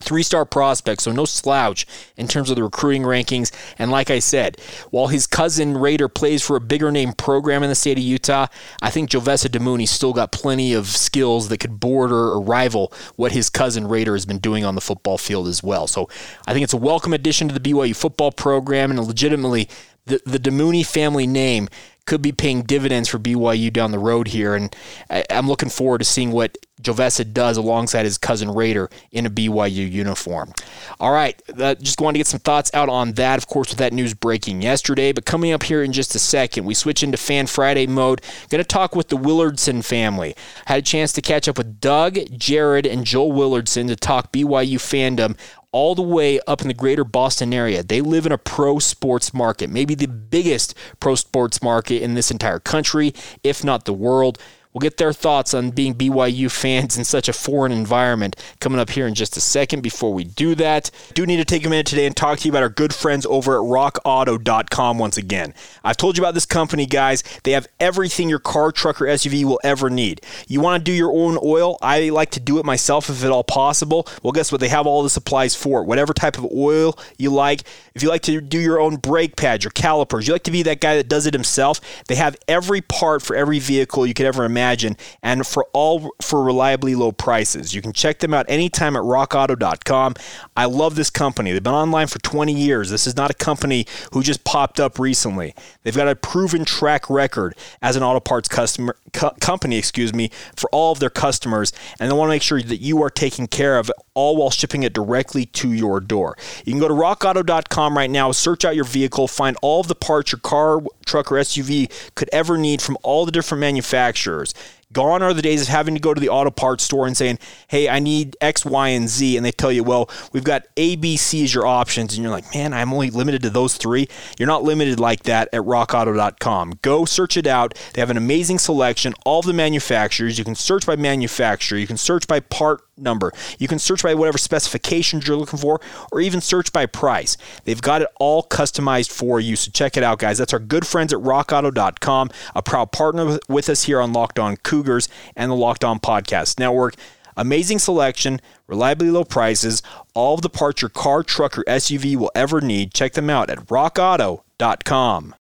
Three 0.00 0.22
star 0.22 0.44
prospect, 0.44 1.02
so 1.02 1.12
no 1.12 1.24
slouch 1.24 1.86
in 2.16 2.26
terms 2.26 2.48
of 2.50 2.56
the 2.56 2.62
recruiting 2.62 3.02
rankings. 3.02 3.52
And 3.78 3.90
like 3.90 4.10
I 4.10 4.18
said, 4.18 4.58
while 4.90 5.08
his 5.08 5.26
cousin 5.26 5.76
Raider 5.76 6.08
plays 6.08 6.42
for 6.42 6.56
a 6.56 6.60
bigger 6.60 6.90
name 6.90 7.12
program 7.12 7.62
in 7.62 7.68
the 7.68 7.74
state 7.74 7.98
of 7.98 8.04
Utah, 8.04 8.46
I 8.80 8.90
think 8.90 9.10
Jovesa 9.10 9.48
Damuni 9.48 9.86
still 9.86 10.12
got 10.12 10.32
plenty 10.32 10.72
of 10.72 10.86
skills 10.86 11.48
that 11.48 11.58
could 11.58 11.78
border 11.78 12.30
or 12.30 12.40
rival 12.40 12.92
what 13.16 13.32
his 13.32 13.50
cousin 13.50 13.86
Raider 13.86 14.14
has 14.14 14.24
been 14.24 14.38
doing 14.38 14.64
on 14.64 14.74
the 14.74 14.80
football 14.80 15.18
field 15.18 15.46
as 15.46 15.62
well. 15.62 15.86
So 15.86 16.08
I 16.46 16.54
think 16.54 16.64
it's 16.64 16.74
a 16.74 16.78
welcome 16.78 17.12
addition 17.12 17.48
to 17.48 17.54
the 17.58 17.60
BYU 17.60 17.94
football 17.94 18.32
program 18.32 18.90
and 18.90 18.98
legitimately 19.00 19.68
the, 20.10 20.20
the 20.26 20.38
Damuni 20.38 20.84
family 20.84 21.26
name 21.26 21.68
could 22.06 22.22
be 22.22 22.32
paying 22.32 22.62
dividends 22.62 23.08
for 23.08 23.18
BYU 23.18 23.72
down 23.72 23.92
the 23.92 23.98
road 23.98 24.28
here. 24.28 24.56
And 24.56 24.74
I, 25.08 25.24
am 25.30 25.46
looking 25.46 25.68
forward 25.68 25.98
to 25.98 26.04
seeing 26.04 26.32
what 26.32 26.58
Jovesa 26.82 27.30
does 27.32 27.56
alongside 27.56 28.04
his 28.04 28.18
cousin 28.18 28.50
Raider 28.50 28.90
in 29.12 29.26
a 29.26 29.30
BYU 29.30 29.88
uniform. 29.90 30.52
All 30.98 31.12
right, 31.12 31.40
uh, 31.56 31.74
just 31.76 32.00
wanted 32.00 32.14
to 32.14 32.18
get 32.18 32.26
some 32.26 32.40
thoughts 32.40 32.70
out 32.74 32.88
on 32.88 33.12
that, 33.12 33.38
of 33.38 33.46
course, 33.46 33.68
with 33.68 33.78
that 33.78 33.92
news 33.92 34.14
breaking 34.14 34.62
yesterday. 34.62 35.12
But 35.12 35.24
coming 35.24 35.52
up 35.52 35.62
here 35.62 35.82
in 35.84 35.92
just 35.92 36.14
a 36.14 36.18
second, 36.18 36.64
we 36.64 36.74
switch 36.74 37.02
into 37.02 37.16
Fan 37.16 37.46
Friday 37.46 37.86
mode. 37.86 38.22
Going 38.48 38.64
to 38.64 38.66
talk 38.66 38.96
with 38.96 39.08
the 39.08 39.16
Willardson 39.16 39.84
family. 39.84 40.34
Had 40.66 40.80
a 40.80 40.82
chance 40.82 41.12
to 41.12 41.22
catch 41.22 41.48
up 41.48 41.58
with 41.58 41.80
Doug, 41.80 42.18
Jared, 42.36 42.86
and 42.86 43.04
Joel 43.04 43.32
Willardson 43.32 43.86
to 43.88 43.94
talk 43.94 44.32
BYU 44.32 44.78
fandom 44.78 45.36
all 45.72 45.94
the 45.94 46.02
way 46.02 46.40
up 46.46 46.62
in 46.62 46.68
the 46.68 46.74
greater 46.74 47.04
Boston 47.04 47.54
area. 47.54 47.82
They 47.82 48.00
live 48.00 48.26
in 48.26 48.32
a 48.32 48.38
pro 48.38 48.78
sports 48.78 49.32
market, 49.32 49.70
maybe 49.70 49.94
the 49.94 50.08
biggest 50.08 50.74
pro 50.98 51.14
sports 51.14 51.62
market 51.62 52.02
in 52.02 52.14
this 52.14 52.30
entire 52.30 52.58
country, 52.58 53.14
if 53.44 53.62
not 53.64 53.84
the 53.84 53.92
world. 53.92 54.38
We'll 54.72 54.80
get 54.80 54.98
their 54.98 55.12
thoughts 55.12 55.52
on 55.52 55.70
being 55.70 55.96
BYU 55.96 56.48
fans 56.48 56.96
in 56.96 57.02
such 57.02 57.28
a 57.28 57.32
foreign 57.32 57.72
environment 57.72 58.36
coming 58.60 58.78
up 58.78 58.90
here 58.90 59.08
in 59.08 59.14
just 59.14 59.36
a 59.36 59.40
second. 59.40 59.80
Before 59.80 60.14
we 60.14 60.22
do 60.22 60.54
that, 60.54 60.92
do 61.12 61.26
need 61.26 61.38
to 61.38 61.44
take 61.44 61.66
a 61.66 61.68
minute 61.68 61.86
today 61.86 62.06
and 62.06 62.16
talk 62.16 62.38
to 62.38 62.44
you 62.44 62.52
about 62.52 62.62
our 62.62 62.68
good 62.68 62.94
friends 62.94 63.26
over 63.26 63.56
at 63.56 63.62
rockauto.com 63.62 64.98
once 64.98 65.16
again. 65.16 65.54
I've 65.82 65.96
told 65.96 66.16
you 66.16 66.22
about 66.22 66.34
this 66.34 66.46
company, 66.46 66.86
guys. 66.86 67.24
They 67.42 67.50
have 67.50 67.66
everything 67.80 68.28
your 68.28 68.38
car, 68.38 68.70
truck, 68.70 69.02
or 69.02 69.06
SUV 69.06 69.44
will 69.44 69.58
ever 69.64 69.90
need. 69.90 70.20
You 70.46 70.60
want 70.60 70.78
to 70.80 70.84
do 70.84 70.96
your 70.96 71.12
own 71.12 71.36
oil? 71.42 71.76
I 71.82 72.10
like 72.10 72.30
to 72.32 72.40
do 72.40 72.60
it 72.60 72.64
myself 72.64 73.10
if 73.10 73.24
at 73.24 73.30
all 73.32 73.42
possible. 73.42 74.06
Well, 74.22 74.32
guess 74.32 74.52
what? 74.52 74.60
They 74.60 74.68
have 74.68 74.86
all 74.86 75.02
the 75.02 75.10
supplies 75.10 75.56
for 75.56 75.82
it. 75.82 75.86
Whatever 75.86 76.14
type 76.14 76.38
of 76.38 76.46
oil 76.54 76.96
you 77.18 77.30
like. 77.30 77.62
If 77.96 78.04
you 78.04 78.08
like 78.08 78.22
to 78.22 78.40
do 78.40 78.60
your 78.60 78.78
own 78.80 78.96
brake 78.96 79.34
pads, 79.34 79.64
your 79.64 79.72
calipers, 79.72 80.28
you 80.28 80.32
like 80.32 80.44
to 80.44 80.52
be 80.52 80.62
that 80.62 80.80
guy 80.80 80.94
that 80.94 81.08
does 81.08 81.26
it 81.26 81.34
himself, 81.34 81.80
they 82.06 82.14
have 82.14 82.36
every 82.46 82.82
part 82.82 83.22
for 83.22 83.34
every 83.34 83.58
vehicle 83.58 84.06
you 84.06 84.14
could 84.14 84.26
ever 84.26 84.44
imagine 84.44 84.59
imagine, 84.60 84.96
and 85.22 85.46
for 85.46 85.66
all 85.72 86.10
for 86.20 86.42
reliably 86.42 86.94
low 86.94 87.12
prices. 87.12 87.74
You 87.74 87.80
can 87.80 87.92
check 87.92 88.18
them 88.18 88.34
out 88.34 88.44
anytime 88.48 88.94
at 88.94 89.02
rockauto.com. 89.02 90.14
I 90.56 90.66
love 90.66 90.96
this 90.96 91.08
company. 91.08 91.52
They've 91.52 91.62
been 91.62 91.72
online 91.72 92.06
for 92.06 92.18
20 92.18 92.52
years. 92.52 92.90
This 92.90 93.06
is 93.06 93.16
not 93.16 93.30
a 93.30 93.34
company 93.34 93.86
who 94.12 94.22
just 94.22 94.44
popped 94.44 94.78
up 94.78 94.98
recently. 94.98 95.54
They've 95.82 95.96
got 95.96 96.08
a 96.08 96.14
proven 96.14 96.64
track 96.64 97.08
record 97.08 97.54
as 97.80 97.96
an 97.96 98.02
auto 98.02 98.20
parts 98.20 98.48
customer 98.48 98.96
co- 99.12 99.34
company, 99.40 99.78
excuse 99.78 100.12
me, 100.12 100.30
for 100.56 100.68
all 100.70 100.92
of 100.92 101.00
their 101.00 101.10
customers, 101.10 101.72
and 101.98 102.10
they 102.10 102.14
want 102.14 102.28
to 102.28 102.34
make 102.34 102.42
sure 102.42 102.60
that 102.60 102.80
you 102.80 103.02
are 103.02 103.10
taken 103.10 103.46
care 103.46 103.78
of 103.78 103.90
all 104.14 104.36
while 104.36 104.50
shipping 104.50 104.82
it 104.82 104.92
directly 104.92 105.46
to 105.46 105.72
your 105.72 106.00
door. 106.00 106.36
You 106.64 106.72
can 106.72 106.80
go 106.80 106.88
to 106.88 106.94
rockauto.com 106.94 107.96
right 107.96 108.10
now, 108.10 108.32
search 108.32 108.64
out 108.64 108.74
your 108.74 108.84
vehicle, 108.84 109.26
find 109.26 109.56
all 109.62 109.80
of 109.80 109.88
the 109.88 109.94
parts 109.94 110.32
your 110.32 110.40
car, 110.40 110.80
truck, 111.10 111.30
or 111.30 111.36
SUV 111.36 111.90
could 112.14 112.30
ever 112.32 112.56
need 112.56 112.80
from 112.80 112.96
all 113.02 113.26
the 113.26 113.32
different 113.32 113.60
manufacturers. 113.60 114.54
Gone 114.92 115.22
are 115.22 115.32
the 115.32 115.42
days 115.42 115.62
of 115.62 115.68
having 115.68 115.94
to 115.94 116.00
go 116.00 116.12
to 116.12 116.20
the 116.20 116.28
auto 116.28 116.50
parts 116.50 116.84
store 116.84 117.06
and 117.06 117.16
saying, 117.16 117.38
hey, 117.68 117.88
I 117.88 118.00
need 118.00 118.36
X, 118.40 118.64
Y, 118.64 118.88
and 118.88 119.08
Z. 119.08 119.36
And 119.36 119.46
they 119.46 119.52
tell 119.52 119.70
you, 119.70 119.84
well, 119.84 120.10
we've 120.32 120.44
got 120.44 120.66
A, 120.76 120.96
B, 120.96 121.16
C 121.16 121.44
as 121.44 121.54
your 121.54 121.66
options. 121.66 122.14
And 122.14 122.22
you're 122.22 122.32
like, 122.32 122.54
man, 122.54 122.72
I'm 122.72 122.92
only 122.92 123.10
limited 123.10 123.42
to 123.42 123.50
those 123.50 123.76
three. 123.76 124.08
You're 124.38 124.48
not 124.48 124.64
limited 124.64 124.98
like 124.98 125.24
that 125.24 125.48
at 125.52 125.62
rockauto.com. 125.62 126.78
Go 126.82 127.04
search 127.04 127.36
it 127.36 127.46
out. 127.46 127.78
They 127.94 128.00
have 128.00 128.10
an 128.10 128.16
amazing 128.16 128.58
selection, 128.58 129.14
all 129.24 129.40
of 129.40 129.46
the 129.46 129.52
manufacturers. 129.52 130.38
You 130.38 130.44
can 130.44 130.54
search 130.54 130.86
by 130.86 130.96
manufacturer, 130.96 131.78
you 131.78 131.86
can 131.86 131.96
search 131.96 132.26
by 132.26 132.40
part 132.40 132.82
number. 133.00 133.32
You 133.58 133.68
can 133.68 133.78
search 133.78 134.02
by 134.02 134.14
whatever 134.14 134.38
specifications 134.38 135.26
you're 135.26 135.36
looking 135.36 135.58
for, 135.58 135.80
or 136.12 136.20
even 136.20 136.40
search 136.40 136.72
by 136.72 136.86
price. 136.86 137.36
They've 137.64 137.80
got 137.80 138.02
it 138.02 138.08
all 138.18 138.42
customized 138.42 139.10
for 139.10 139.40
you. 139.40 139.56
So 139.56 139.70
check 139.70 139.96
it 139.96 140.02
out, 140.02 140.18
guys. 140.18 140.38
That's 140.38 140.52
our 140.52 140.58
good 140.58 140.86
friends 140.86 141.12
at 141.12 141.20
rockauto.com, 141.20 142.30
a 142.54 142.62
proud 142.62 142.92
partner 142.92 143.38
with 143.48 143.68
us 143.68 143.84
here 143.84 144.00
on 144.00 144.12
Locked 144.12 144.38
On 144.38 144.56
Cougars 144.80 145.08
and 145.36 145.50
the 145.50 145.54
Locked 145.54 145.84
On 145.84 145.98
Podcast 145.98 146.58
Network. 146.58 146.94
Amazing 147.36 147.78
selection, 147.78 148.40
reliably 148.66 149.10
low 149.10 149.24
prices, 149.24 149.82
all 150.14 150.34
of 150.34 150.42
the 150.42 150.50
parts 150.50 150.82
your 150.82 150.88
car, 150.88 151.22
truck, 151.22 151.58
or 151.58 151.64
SUV 151.64 152.16
will 152.16 152.32
ever 152.34 152.60
need. 152.60 152.92
Check 152.92 153.12
them 153.12 153.30
out 153.30 153.50
at 153.50 153.58
rockauto.com. 153.66 155.34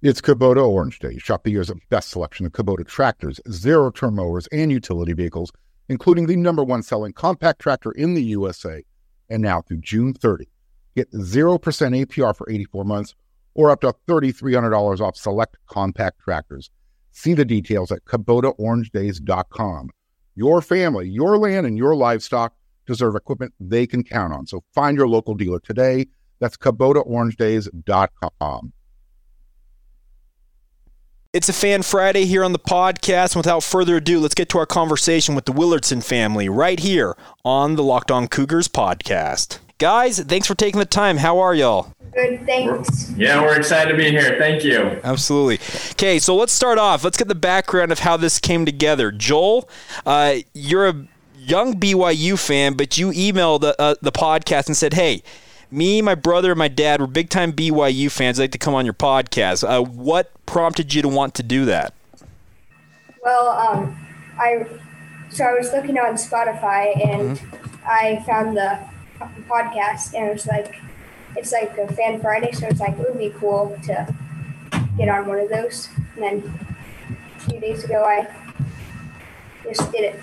It's 0.00 0.20
Kubota 0.20 0.66
Orange 0.66 0.98
Day. 0.98 1.18
Shop 1.18 1.44
the 1.44 1.50
year's 1.50 1.70
best 1.88 2.10
selection 2.10 2.46
of 2.46 2.52
Kubota 2.52 2.86
tractors, 2.86 3.40
zero 3.50 3.90
turn 3.90 4.16
mowers, 4.16 4.48
and 4.50 4.72
utility 4.72 5.12
vehicles 5.12 5.52
including 5.88 6.26
the 6.26 6.36
number 6.36 6.64
one 6.64 6.82
selling 6.82 7.12
compact 7.12 7.60
tractor 7.60 7.92
in 7.92 8.14
the 8.14 8.22
USA. 8.22 8.82
And 9.28 9.42
now 9.42 9.62
through 9.62 9.78
June 9.78 10.14
30, 10.14 10.48
get 10.96 11.10
0% 11.12 11.58
APR 11.60 12.36
for 12.36 12.50
84 12.50 12.84
months 12.84 13.14
or 13.54 13.70
up 13.70 13.82
to 13.82 13.94
$3,300 14.08 15.00
off 15.00 15.16
select 15.16 15.56
compact 15.66 16.20
tractors. 16.20 16.70
See 17.12 17.34
the 17.34 17.44
details 17.44 17.92
at 17.92 18.04
KubotaOrangeDays.com. 18.06 19.90
Your 20.34 20.62
family, 20.62 21.06
your 21.08 21.38
land, 21.38 21.66
and 21.66 21.76
your 21.76 21.94
livestock 21.94 22.54
deserve 22.86 23.14
equipment 23.14 23.52
they 23.60 23.86
can 23.86 24.02
count 24.02 24.32
on. 24.32 24.46
So 24.46 24.64
find 24.74 24.96
your 24.96 25.08
local 25.08 25.34
dealer 25.34 25.60
today. 25.60 26.06
That's 26.40 26.56
KubotaOrangeDays.com. 26.56 28.72
It's 31.32 31.48
a 31.48 31.52
Fan 31.54 31.82
Friday 31.82 32.26
here 32.26 32.44
on 32.44 32.52
the 32.52 32.58
podcast. 32.58 33.36
Without 33.36 33.62
further 33.62 33.96
ado, 33.96 34.20
let's 34.20 34.34
get 34.34 34.50
to 34.50 34.58
our 34.58 34.66
conversation 34.66 35.34
with 35.34 35.46
the 35.46 35.52
Willardson 35.52 36.04
family 36.04 36.50
right 36.50 36.78
here 36.78 37.16
on 37.42 37.76
the 37.76 37.82
Locked 37.82 38.10
On 38.10 38.28
Cougars 38.28 38.68
podcast. 38.68 39.58
Guys, 39.82 40.20
thanks 40.20 40.46
for 40.46 40.54
taking 40.54 40.78
the 40.78 40.86
time. 40.86 41.16
How 41.16 41.40
are 41.40 41.56
y'all? 41.56 41.92
Good, 42.14 42.46
thanks. 42.46 43.10
Yeah, 43.16 43.42
we're 43.42 43.56
excited 43.56 43.90
to 43.90 43.96
be 43.96 44.10
here. 44.10 44.36
Thank 44.38 44.62
you. 44.62 45.00
Absolutely. 45.02 45.58
Okay, 45.94 46.20
so 46.20 46.36
let's 46.36 46.52
start 46.52 46.78
off. 46.78 47.02
Let's 47.02 47.16
get 47.16 47.26
the 47.26 47.34
background 47.34 47.90
of 47.90 47.98
how 47.98 48.16
this 48.16 48.38
came 48.38 48.64
together. 48.64 49.10
Joel, 49.10 49.68
uh, 50.06 50.34
you're 50.54 50.86
a 50.86 51.08
young 51.36 51.80
BYU 51.80 52.38
fan, 52.38 52.74
but 52.74 52.96
you 52.96 53.08
emailed 53.08 53.74
uh, 53.76 53.96
the 54.00 54.12
podcast 54.12 54.68
and 54.68 54.76
said, 54.76 54.94
hey, 54.94 55.24
me, 55.68 56.00
my 56.00 56.14
brother, 56.14 56.52
and 56.52 56.60
my 56.60 56.68
dad 56.68 57.00
were 57.00 57.08
big 57.08 57.28
time 57.28 57.52
BYU 57.52 58.08
fans. 58.08 58.38
I'd 58.38 58.44
like 58.44 58.52
to 58.52 58.58
come 58.58 58.74
on 58.74 58.84
your 58.84 58.94
podcast. 58.94 59.68
Uh, 59.68 59.82
what 59.82 60.30
prompted 60.46 60.94
you 60.94 61.02
to 61.02 61.08
want 61.08 61.34
to 61.34 61.42
do 61.42 61.64
that? 61.64 61.92
Well, 63.24 63.48
um, 63.48 64.06
I 64.38 64.64
so 65.30 65.44
I 65.44 65.54
was 65.54 65.72
looking 65.72 65.98
on 65.98 66.14
Spotify 66.14 67.04
and 67.04 67.36
mm-hmm. 67.36 67.76
I 67.84 68.22
found 68.24 68.56
the 68.56 68.91
podcast 69.48 70.14
and 70.14 70.30
it's 70.30 70.46
like 70.46 70.76
it's 71.36 71.52
like 71.52 71.76
a 71.78 71.92
fan 71.94 72.20
Friday, 72.20 72.52
so 72.52 72.66
it's 72.66 72.80
like 72.80 72.98
it 72.98 73.08
would 73.08 73.18
be 73.18 73.30
cool 73.30 73.76
to 73.84 74.14
get 74.96 75.08
on 75.08 75.26
one 75.26 75.38
of 75.38 75.48
those. 75.48 75.88
And 76.14 76.22
then 76.22 76.66
a 77.36 77.40
few 77.40 77.58
days 77.60 77.84
ago, 77.84 78.04
I 78.04 78.28
just 79.64 79.90
did 79.92 80.14
it. 80.14 80.20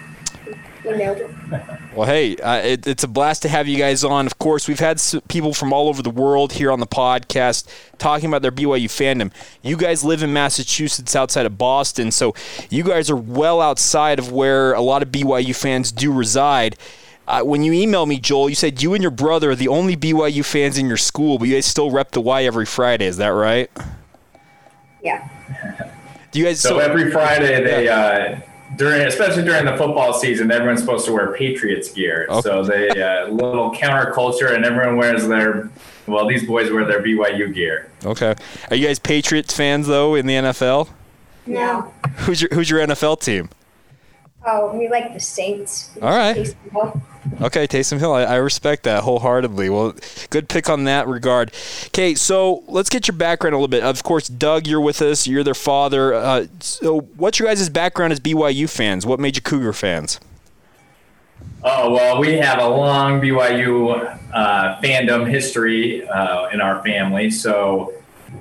Well, 1.95 2.07
hey, 2.07 2.37
uh, 2.37 2.57
it, 2.57 2.87
it's 2.87 3.03
a 3.03 3.07
blast 3.07 3.41
to 3.41 3.49
have 3.49 3.67
you 3.67 3.77
guys 3.77 4.03
on. 4.03 4.25
Of 4.25 4.37
course, 4.39 4.67
we've 4.67 4.79
had 4.79 5.01
people 5.27 5.53
from 5.53 5.73
all 5.73 5.89
over 5.89 6.01
the 6.01 6.09
world 6.09 6.53
here 6.53 6.71
on 6.71 6.79
the 6.79 6.87
podcast 6.87 7.67
talking 7.97 8.29
about 8.29 8.41
their 8.41 8.51
BYU 8.51 8.85
fandom. 8.85 9.31
You 9.61 9.75
guys 9.75 10.03
live 10.03 10.23
in 10.23 10.31
Massachusetts 10.31 11.15
outside 11.15 11.45
of 11.45 11.57
Boston, 11.57 12.11
so 12.11 12.33
you 12.69 12.83
guys 12.83 13.09
are 13.09 13.15
well 13.15 13.59
outside 13.59 14.19
of 14.19 14.31
where 14.31 14.73
a 14.73 14.81
lot 14.81 15.01
of 15.03 15.09
BYU 15.09 15.53
fans 15.55 15.91
do 15.91 16.13
reside. 16.13 16.77
Uh, 17.29 17.43
when 17.43 17.61
you 17.61 17.71
emailed 17.71 18.07
me, 18.07 18.19
Joel, 18.19 18.49
you 18.49 18.55
said 18.55 18.81
you 18.81 18.95
and 18.95 19.03
your 19.03 19.11
brother 19.11 19.51
are 19.51 19.55
the 19.55 19.67
only 19.67 19.95
BYU 19.95 20.43
fans 20.43 20.79
in 20.79 20.87
your 20.87 20.97
school, 20.97 21.37
but 21.37 21.47
you 21.47 21.53
guys 21.53 21.67
still 21.67 21.91
rep 21.91 22.09
the 22.09 22.21
Y 22.21 22.43
every 22.43 22.65
Friday. 22.65 23.05
Is 23.05 23.17
that 23.17 23.27
right? 23.27 23.69
Yeah. 25.03 25.29
Do 26.31 26.39
you 26.39 26.45
guys? 26.45 26.59
So, 26.59 26.69
so 26.69 26.79
every 26.79 27.11
Friday 27.11 27.63
they. 27.63 27.87
Uh, 27.87 28.39
during 28.77 29.01
especially 29.05 29.43
during 29.43 29.65
the 29.65 29.77
football 29.77 30.11
season, 30.13 30.49
everyone's 30.51 30.79
supposed 30.79 31.05
to 31.05 31.11
wear 31.11 31.33
Patriots 31.35 31.91
gear. 31.91 32.25
Okay. 32.29 32.41
So 32.41 32.63
they 32.63 32.89
uh, 32.89 33.27
little 33.27 33.71
counterculture, 33.75 34.55
and 34.55 34.65
everyone 34.65 34.97
wears 34.97 35.27
their 35.27 35.69
well, 36.07 36.27
these 36.27 36.47
boys 36.47 36.71
wear 36.71 36.85
their 36.85 37.01
BYU 37.03 37.53
gear. 37.53 37.91
Okay, 38.05 38.33
are 38.71 38.75
you 38.75 38.87
guys 38.87 38.97
Patriots 38.97 39.55
fans 39.55 39.85
though 39.85 40.15
in 40.15 40.25
the 40.25 40.33
NFL? 40.33 40.89
No. 41.45 41.93
Who's 42.17 42.41
your 42.41 42.49
Who's 42.53 42.69
your 42.71 42.79
NFL 42.79 43.21
team? 43.21 43.49
Oh, 44.51 44.75
we 44.75 44.89
like 44.89 45.13
the 45.13 45.19
Saints. 45.19 45.91
All 46.01 46.09
right. 46.09 46.55
Okay, 47.41 47.67
Taysom 47.67 47.99
Hill. 47.99 48.13
I, 48.13 48.23
I, 48.23 48.35
respect 48.37 48.83
that 48.83 49.03
wholeheartedly. 49.03 49.69
Well, 49.69 49.93
good 50.31 50.49
pick 50.49 50.69
on 50.69 50.85
that 50.85 51.07
regard. 51.07 51.53
Okay, 51.87 52.15
so 52.15 52.63
let's 52.67 52.89
get 52.89 53.07
your 53.07 53.15
background 53.15 53.53
a 53.53 53.57
little 53.57 53.67
bit. 53.67 53.83
Of 53.83 54.01
course, 54.03 54.27
Doug, 54.27 54.65
you're 54.65 54.81
with 54.81 55.01
us. 55.01 55.27
You're 55.27 55.43
their 55.43 55.53
father. 55.53 56.15
Uh, 56.15 56.47
so, 56.59 57.01
what's 57.17 57.37
your 57.37 57.47
guys' 57.47 57.69
background 57.69 58.11
as 58.11 58.19
BYU 58.19 58.67
fans? 58.67 59.05
What 59.05 59.19
made 59.19 59.35
you 59.35 59.41
Cougar 59.41 59.73
fans? 59.73 60.19
Oh 61.63 61.91
well, 61.91 62.19
we 62.19 62.33
have 62.33 62.59
a 62.59 62.67
long 62.67 63.21
BYU 63.21 64.17
uh, 64.33 64.81
fandom 64.81 65.29
history 65.29 66.07
uh, 66.07 66.49
in 66.49 66.61
our 66.61 66.81
family. 66.83 67.29
So 67.29 67.93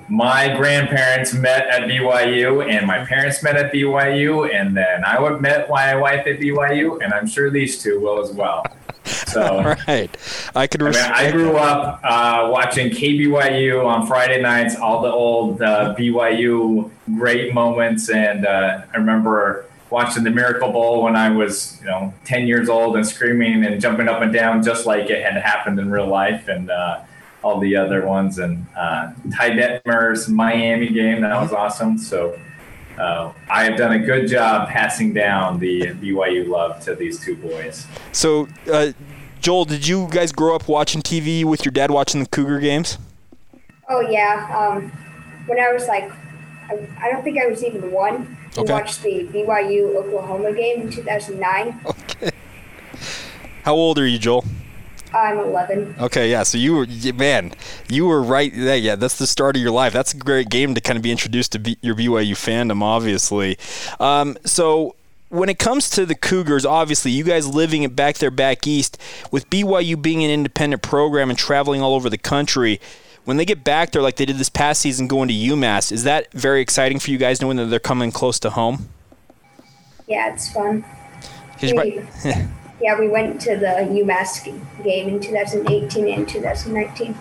my 0.09 0.55
grandparents 0.55 1.33
met 1.33 1.67
at 1.67 1.83
BYU 1.83 2.67
and 2.67 2.87
my 2.87 3.05
parents 3.05 3.43
met 3.43 3.55
at 3.55 3.71
BYU 3.71 4.53
and 4.53 4.75
then 4.75 5.03
I 5.03 5.19
would 5.19 5.41
met 5.41 5.69
my 5.69 5.95
wife 5.95 6.25
at 6.25 6.39
BYU 6.39 7.03
and 7.03 7.13
I'm 7.13 7.27
sure 7.27 7.49
these 7.49 7.81
two 7.81 7.99
will 7.99 8.21
as 8.21 8.31
well. 8.31 8.65
So 9.29 9.41
All 9.41 9.63
right. 9.63 10.09
I 10.55 10.67
could 10.67 10.81
I, 10.83 10.85
mean, 10.85 10.95
I 10.95 11.31
grew 11.31 11.55
up 11.55 11.99
uh, 12.03 12.49
watching 12.51 12.89
KBYU 12.89 13.85
on 13.85 14.05
Friday 14.05 14.41
nights, 14.41 14.75
all 14.75 15.01
the 15.01 15.11
old 15.11 15.61
uh, 15.61 15.95
BYU 15.97 16.89
great 17.17 17.53
moments 17.53 18.09
and 18.09 18.45
uh, 18.45 18.81
I 18.91 18.97
remember 18.97 19.65
watching 19.89 20.23
the 20.23 20.29
Miracle 20.29 20.71
Bowl 20.71 21.03
when 21.03 21.15
I 21.15 21.29
was, 21.29 21.79
you 21.81 21.87
know, 21.87 22.13
10 22.25 22.47
years 22.47 22.69
old 22.69 22.95
and 22.95 23.07
screaming 23.07 23.65
and 23.65 23.79
jumping 23.81 24.07
up 24.07 24.21
and 24.21 24.31
down 24.31 24.63
just 24.63 24.85
like 24.85 25.09
it 25.09 25.23
had 25.23 25.41
happened 25.41 25.79
in 25.79 25.89
real 25.89 26.07
life 26.07 26.47
and 26.47 26.69
uh, 26.69 27.01
all 27.43 27.59
the 27.59 27.75
other 27.75 28.05
ones. 28.05 28.39
And 28.39 28.65
uh, 28.77 29.11
Ty 29.35 29.51
Detmer's 29.51 30.27
Miami 30.27 30.89
game, 30.89 31.21
that 31.21 31.39
was 31.41 31.51
awesome. 31.51 31.97
So 31.97 32.37
uh, 32.99 33.31
I 33.49 33.63
have 33.63 33.77
done 33.77 33.93
a 33.93 33.99
good 33.99 34.27
job 34.27 34.67
passing 34.67 35.13
down 35.13 35.59
the 35.59 35.81
BYU 35.81 36.47
love 36.47 36.81
to 36.81 36.95
these 36.95 37.23
two 37.23 37.35
boys. 37.37 37.87
So, 38.11 38.47
uh, 38.71 38.91
Joel, 39.39 39.65
did 39.65 39.87
you 39.87 40.07
guys 40.11 40.31
grow 40.33 40.55
up 40.55 40.67
watching 40.67 41.01
TV 41.01 41.45
with 41.45 41.63
your 41.63 41.71
dad 41.71 41.91
watching 41.91 42.21
the 42.21 42.27
Cougar 42.27 42.59
games? 42.59 42.97
Oh, 43.87 44.01
yeah. 44.01 44.53
Um, 44.55 44.91
when 45.47 45.59
I 45.59 45.71
was 45.71 45.87
like, 45.87 46.11
I, 46.69 46.87
I, 47.01 47.11
don't 47.11 47.23
think 47.23 47.39
I 47.41 47.47
was 47.47 47.63
even 47.63 47.91
one. 47.91 48.37
We 48.55 48.63
okay. 48.63 48.73
watched 48.73 49.01
the 49.01 49.23
BYU 49.27 49.95
Oklahoma 49.95 50.53
game 50.53 50.81
in 50.81 50.91
2009. 50.91 51.79
Okay. 52.21 52.31
How 53.63 53.75
old 53.75 53.97
are 53.99 54.07
you, 54.07 54.17
Joel? 54.17 54.43
I'm 55.13 55.39
11. 55.39 55.95
Okay, 55.99 56.29
yeah. 56.29 56.43
So 56.43 56.57
you 56.57 56.75
were, 56.75 56.87
man, 57.13 57.53
you 57.89 58.05
were 58.05 58.21
right. 58.21 58.53
Yeah, 58.53 58.75
yeah, 58.75 58.95
that's 58.95 59.17
the 59.17 59.27
start 59.27 59.55
of 59.55 59.61
your 59.61 59.71
life. 59.71 59.93
That's 59.93 60.13
a 60.13 60.17
great 60.17 60.49
game 60.49 60.75
to 60.75 60.81
kind 60.81 60.97
of 60.97 61.03
be 61.03 61.11
introduced 61.11 61.53
to 61.53 61.59
B- 61.59 61.77
your 61.81 61.95
BYU 61.95 62.33
fandom, 62.33 62.83
obviously. 62.83 63.57
Um, 63.99 64.37
so 64.45 64.95
when 65.29 65.49
it 65.49 65.57
comes 65.57 65.89
to 65.91 66.05
the 66.05 66.15
Cougars, 66.15 66.65
obviously, 66.65 67.11
you 67.11 67.23
guys 67.23 67.47
living 67.47 67.83
it 67.83 67.95
back 67.95 68.17
there 68.17 68.31
back 68.31 68.67
east, 68.67 68.99
with 69.31 69.49
BYU 69.49 69.99
being 69.99 70.23
an 70.23 70.29
independent 70.29 70.81
program 70.81 71.29
and 71.29 71.39
traveling 71.39 71.81
all 71.81 71.95
over 71.95 72.09
the 72.09 72.17
country, 72.17 72.79
when 73.25 73.37
they 73.37 73.45
get 73.45 73.63
back 73.63 73.91
there 73.91 74.01
like 74.01 74.15
they 74.15 74.25
did 74.25 74.37
this 74.37 74.49
past 74.49 74.81
season 74.81 75.07
going 75.07 75.27
to 75.27 75.33
UMass, 75.33 75.91
is 75.91 76.03
that 76.03 76.31
very 76.33 76.61
exciting 76.61 76.99
for 76.99 77.11
you 77.11 77.17
guys 77.17 77.41
knowing 77.41 77.57
that 77.57 77.65
they're 77.65 77.79
coming 77.79 78.11
close 78.11 78.39
to 78.39 78.49
home? 78.49 78.89
Yeah, 80.07 80.33
it's 80.33 80.51
fun. 80.51 80.83
We, 81.61 82.01
Yeah, 82.81 82.97
we 82.97 83.07
went 83.07 83.41
to 83.41 83.57
the 83.57 83.87
UMass 83.91 84.43
game 84.83 85.09
in 85.09 85.19
2018 85.19 86.07
and 86.07 86.27
2019. 86.27 87.15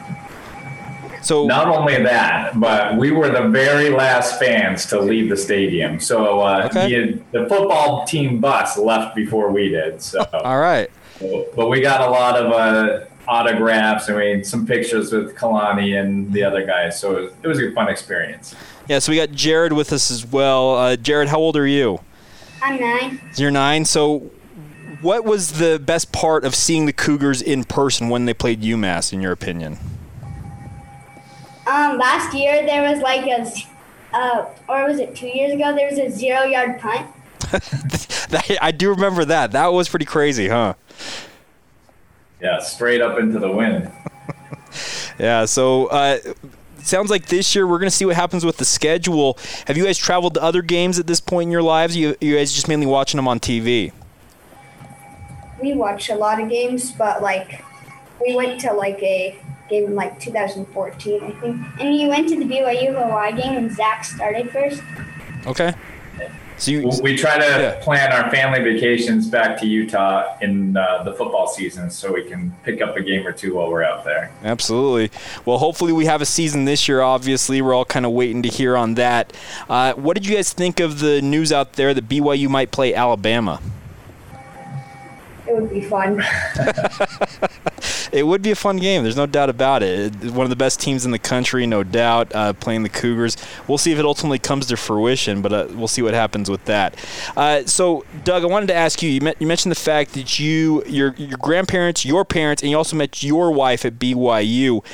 So 1.21 1.47
not 1.47 1.69
only 1.69 2.01
that, 2.03 2.59
but 2.61 2.97
we 2.97 3.11
were 3.11 3.29
the 3.29 3.49
very 3.49 3.91
last 3.91 4.39
fans 4.39 4.87
to 4.87 5.01
leave 5.01 5.29
the 5.29 5.37
stadium. 5.37 5.99
So 6.01 6.41
uh, 6.41 6.69
okay. 6.71 6.89
the, 6.89 7.23
the, 7.33 7.49
football 7.49 8.07
team 8.07 8.41
bus 8.41 8.79
left 8.79 9.17
before 9.17 9.51
we 9.51 9.69
did. 9.69 10.01
So 10.01 10.21
all 10.33 10.59
right, 10.59 10.91
so, 11.19 11.49
but 11.57 11.69
we 11.69 11.81
got 11.81 12.01
a 12.01 12.11
lot 12.11 12.37
of 12.37 12.53
uh, 12.53 13.05
autographs. 13.27 14.09
I 14.09 14.17
mean, 14.17 14.45
some 14.45 14.67
pictures 14.67 15.13
with 15.13 15.35
Kalani 15.35 16.01
and 16.01 16.33
the 16.33 16.45
other 16.45 16.65
guys. 16.65 16.99
So 16.99 17.17
it 17.17 17.21
was, 17.21 17.33
it 17.43 17.49
was 17.49 17.59
a 17.61 17.73
fun 17.73 17.89
experience. 17.89 18.55
Yeah. 18.89 19.01
So 19.01 19.13
we 19.13 19.17
got 19.17 19.33
Jared 19.33 19.73
with 19.73 19.93
us 19.93 20.11
as 20.11 20.25
well. 20.25 20.77
Uh, 20.77 20.97
Jared, 20.97 21.29
how 21.29 21.39
old 21.39 21.57
are 21.57 21.67
you? 21.67 22.01
I'm 22.63 22.81
nine. 22.81 23.21
You're 23.37 23.51
nine. 23.51 23.85
So 23.85 24.31
what 25.01 25.25
was 25.25 25.59
the 25.59 25.79
best 25.79 26.13
part 26.13 26.45
of 26.45 26.55
seeing 26.55 26.87
the 26.87 26.93
Cougars 26.93 27.41
in 27.41 27.65
person 27.65 28.09
when 28.09 28.25
they 28.25 28.35
played 28.35 28.63
UMass, 28.63 29.13
in 29.13 29.21
your 29.21 29.33
opinion? 29.33 29.79
Um, 31.67 31.99
last 31.99 32.35
year 32.35 32.65
there 32.65 32.83
was 32.83 33.01
like 33.01 33.27
a, 33.27 34.17
uh, 34.17 34.47
or 34.69 34.87
was 34.87 34.99
it 34.99 35.15
two 35.15 35.27
years 35.29 35.53
ago? 35.53 35.75
There 35.75 35.89
was 35.89 35.99
a 35.99 36.11
zero 36.11 36.45
yard 36.45 36.81
punt. 36.81 37.07
I 38.61 38.73
do 38.73 38.91
remember 38.91 39.25
that. 39.27 39.53
That 39.53 39.69
was 39.69 39.89
pretty 39.89 40.05
crazy, 40.05 40.49
huh? 40.49 40.75
Yeah, 42.41 42.61
straight 42.61 43.01
up 43.01 43.19
into 43.19 43.39
the 43.39 43.51
wind. 43.51 43.91
yeah. 45.19 45.45
So. 45.45 45.87
Uh, 45.87 46.19
sounds 46.79 47.11
like 47.11 47.27
this 47.27 47.55
year 47.55 47.67
we're 47.67 47.79
going 47.79 47.91
to 47.91 47.95
see 47.95 48.07
what 48.07 48.17
happens 48.17 48.47
with 48.47 48.57
the 48.57 48.65
schedule. 48.65 49.37
Have 49.67 49.77
you 49.77 49.85
guys 49.85 49.99
traveled 49.99 50.35
to 50.35 50.43
other 50.43 50.63
games 50.63 50.99
at 50.99 51.07
this 51.07 51.21
point 51.21 51.49
in 51.49 51.53
your 51.53 51.63
lives? 51.63 51.95
You, 51.95 52.17
you 52.21 52.37
guys 52.37 52.53
just 52.53 52.67
mainly 52.67 52.87
watching 52.87 53.19
them 53.19 53.29
on 53.29 53.39
TV? 53.39 53.93
We 55.61 55.75
watch 55.75 56.09
a 56.09 56.15
lot 56.15 56.41
of 56.41 56.49
games, 56.49 56.93
but 56.93 57.23
like 57.23 57.65
we 58.21 58.35
went 58.35 58.61
to 58.61 58.73
like 58.73 59.03
a 59.03 59.39
game 59.69 59.87
in 59.87 59.95
like 59.95 60.19
2014, 60.21 61.23
I 61.23 61.31
think. 61.33 61.81
And 61.81 61.95
you 61.95 62.09
went 62.09 62.29
to 62.31 62.37
the 62.37 62.45
BYU 62.45 62.95
Hawaii 62.95 63.33
game 63.33 63.57
and 63.57 63.73
Zach 63.73 64.05
started 64.05 64.51
first. 64.51 64.83
Okay. 65.47 65.75
So 66.59 66.73
you, 66.73 66.91
we 67.03 67.17
try 67.17 67.39
to 67.39 67.45
yeah. 67.45 67.85
plan 67.85 68.13
our 68.13 68.29
family 68.33 68.61
vacations 68.61 69.29
back 69.29 69.61
to 69.61 69.67
Utah 69.67 70.37
in 70.41 70.77
uh, 70.77 71.05
the 71.05 71.15
football 71.15 71.47
season 71.47 71.89
so 71.89 72.13
we 72.13 72.25
can 72.25 72.53
pick 72.65 72.83
up 72.83 72.97
a 72.97 73.01
game 73.01 73.25
or 73.25 73.33
two 73.33 73.55
while 73.55 73.71
we're 73.71 73.85
out 73.85 74.05
there. 74.05 74.33
Absolutely. 74.43 75.17
Well, 75.45 75.59
hopefully 75.59 75.93
we 75.93 76.07
have 76.07 76.21
a 76.21 76.27
season 76.27 76.65
this 76.65 76.89
year. 76.89 77.01
Obviously, 77.01 77.63
we're 77.63 77.75
all 77.75 77.85
kind 77.85 78.05
of 78.05 78.11
waiting 78.11 78.43
to 78.43 78.49
hear 78.49 78.77
on 78.77 78.95
that. 78.95 79.33
Uh, 79.69 79.93
what 79.95 80.15
did 80.15 80.27
you 80.27 80.35
guys 80.35 80.53
think 80.53 80.81
of 80.81 80.99
the 80.99 81.23
news 81.23 81.53
out 81.53 81.75
there 81.75 81.95
that 81.95 82.09
BYU 82.09 82.49
might 82.49 82.73
play 82.73 82.93
Alabama? 82.93 83.61
It 85.49 85.55
would 85.55 85.71
be 85.71 85.81
fun. 85.81 86.23
it 88.13 88.27
would 88.27 88.43
be 88.43 88.51
a 88.51 88.57
fun 88.57 88.77
game. 88.77 89.03
There's 89.03 89.17
no 89.17 89.27
doubt 89.27 89.49
about 89.49 89.83
it. 89.83 90.15
One 90.33 90.45
of 90.45 90.51
the 90.51 90.57
best 90.57 90.81
teams 90.81 91.05
in 91.05 91.11
the 91.11 91.19
country, 91.19 91.67
no 91.67 91.83
doubt, 91.83 92.35
uh, 92.35 92.53
playing 92.53 92.83
the 92.83 92.89
Cougars. 92.89 93.37
We'll 93.67 93.79
see 93.79 93.93
if 93.93 93.99
it 93.99 94.05
ultimately 94.05 94.39
comes 94.39 94.67
to 94.67 94.77
fruition, 94.77 95.41
but 95.41 95.53
uh, 95.53 95.67
we'll 95.71 95.89
see 95.89 96.03
what 96.03 96.15
happens 96.15 96.51
with 96.51 96.65
that. 96.67 96.97
Uh, 97.37 97.65
so, 97.65 98.05
Doug, 98.25 98.43
I 98.43 98.47
wanted 98.47 98.67
to 98.67 98.75
ask 98.75 99.03
you. 99.03 99.11
You, 99.11 99.21
met, 99.21 99.41
you, 99.41 99.47
mentioned 99.47 99.71
the 99.71 99.77
fact 99.77 100.13
that 100.13 100.39
you, 100.39 100.85
your 100.85 101.15
your 101.17 101.39
grandparents, 101.39 102.05
your 102.05 102.25
parents, 102.25 102.63
and 102.63 102.71
you 102.71 102.77
also 102.77 102.97
met 102.97 103.23
your 103.23 103.51
wife 103.51 103.85
at 103.85 103.99
BYU. 103.99 104.85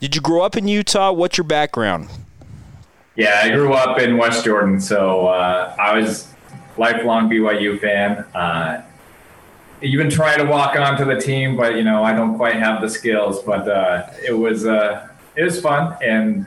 Did 0.00 0.14
you 0.14 0.20
grow 0.20 0.42
up 0.42 0.56
in 0.56 0.68
Utah? 0.68 1.12
What's 1.12 1.36
your 1.36 1.46
background? 1.46 2.08
Yeah, 3.16 3.40
I 3.42 3.50
grew 3.50 3.72
up 3.72 3.98
in 3.98 4.18
West 4.18 4.44
Jordan, 4.44 4.80
so 4.80 5.26
uh, 5.26 5.74
I 5.80 5.98
was 5.98 6.28
lifelong 6.76 7.30
BYU 7.30 7.80
fan. 7.80 8.24
Even 9.82 10.08
try 10.08 10.36
to 10.36 10.44
walk 10.44 10.76
onto 10.76 11.04
the 11.04 11.20
team, 11.20 11.56
but 11.56 11.76
you 11.76 11.84
know 11.84 12.02
I 12.02 12.14
don't 12.14 12.36
quite 12.36 12.56
have 12.56 12.80
the 12.80 12.88
skills. 12.88 13.42
But 13.42 13.68
uh, 13.68 14.06
it 14.26 14.32
was 14.32 14.66
uh, 14.66 15.08
it 15.34 15.44
was 15.44 15.60
fun, 15.60 15.96
and 16.02 16.46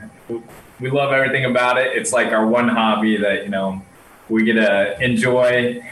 we 0.80 0.90
love 0.90 1.12
everything 1.12 1.44
about 1.44 1.78
it. 1.78 1.96
It's 1.96 2.12
like 2.12 2.32
our 2.32 2.46
one 2.46 2.68
hobby 2.68 3.16
that 3.18 3.44
you 3.44 3.50
know 3.50 3.82
we 4.28 4.44
get 4.44 4.54
to 4.54 5.00
enjoy. 5.02 5.82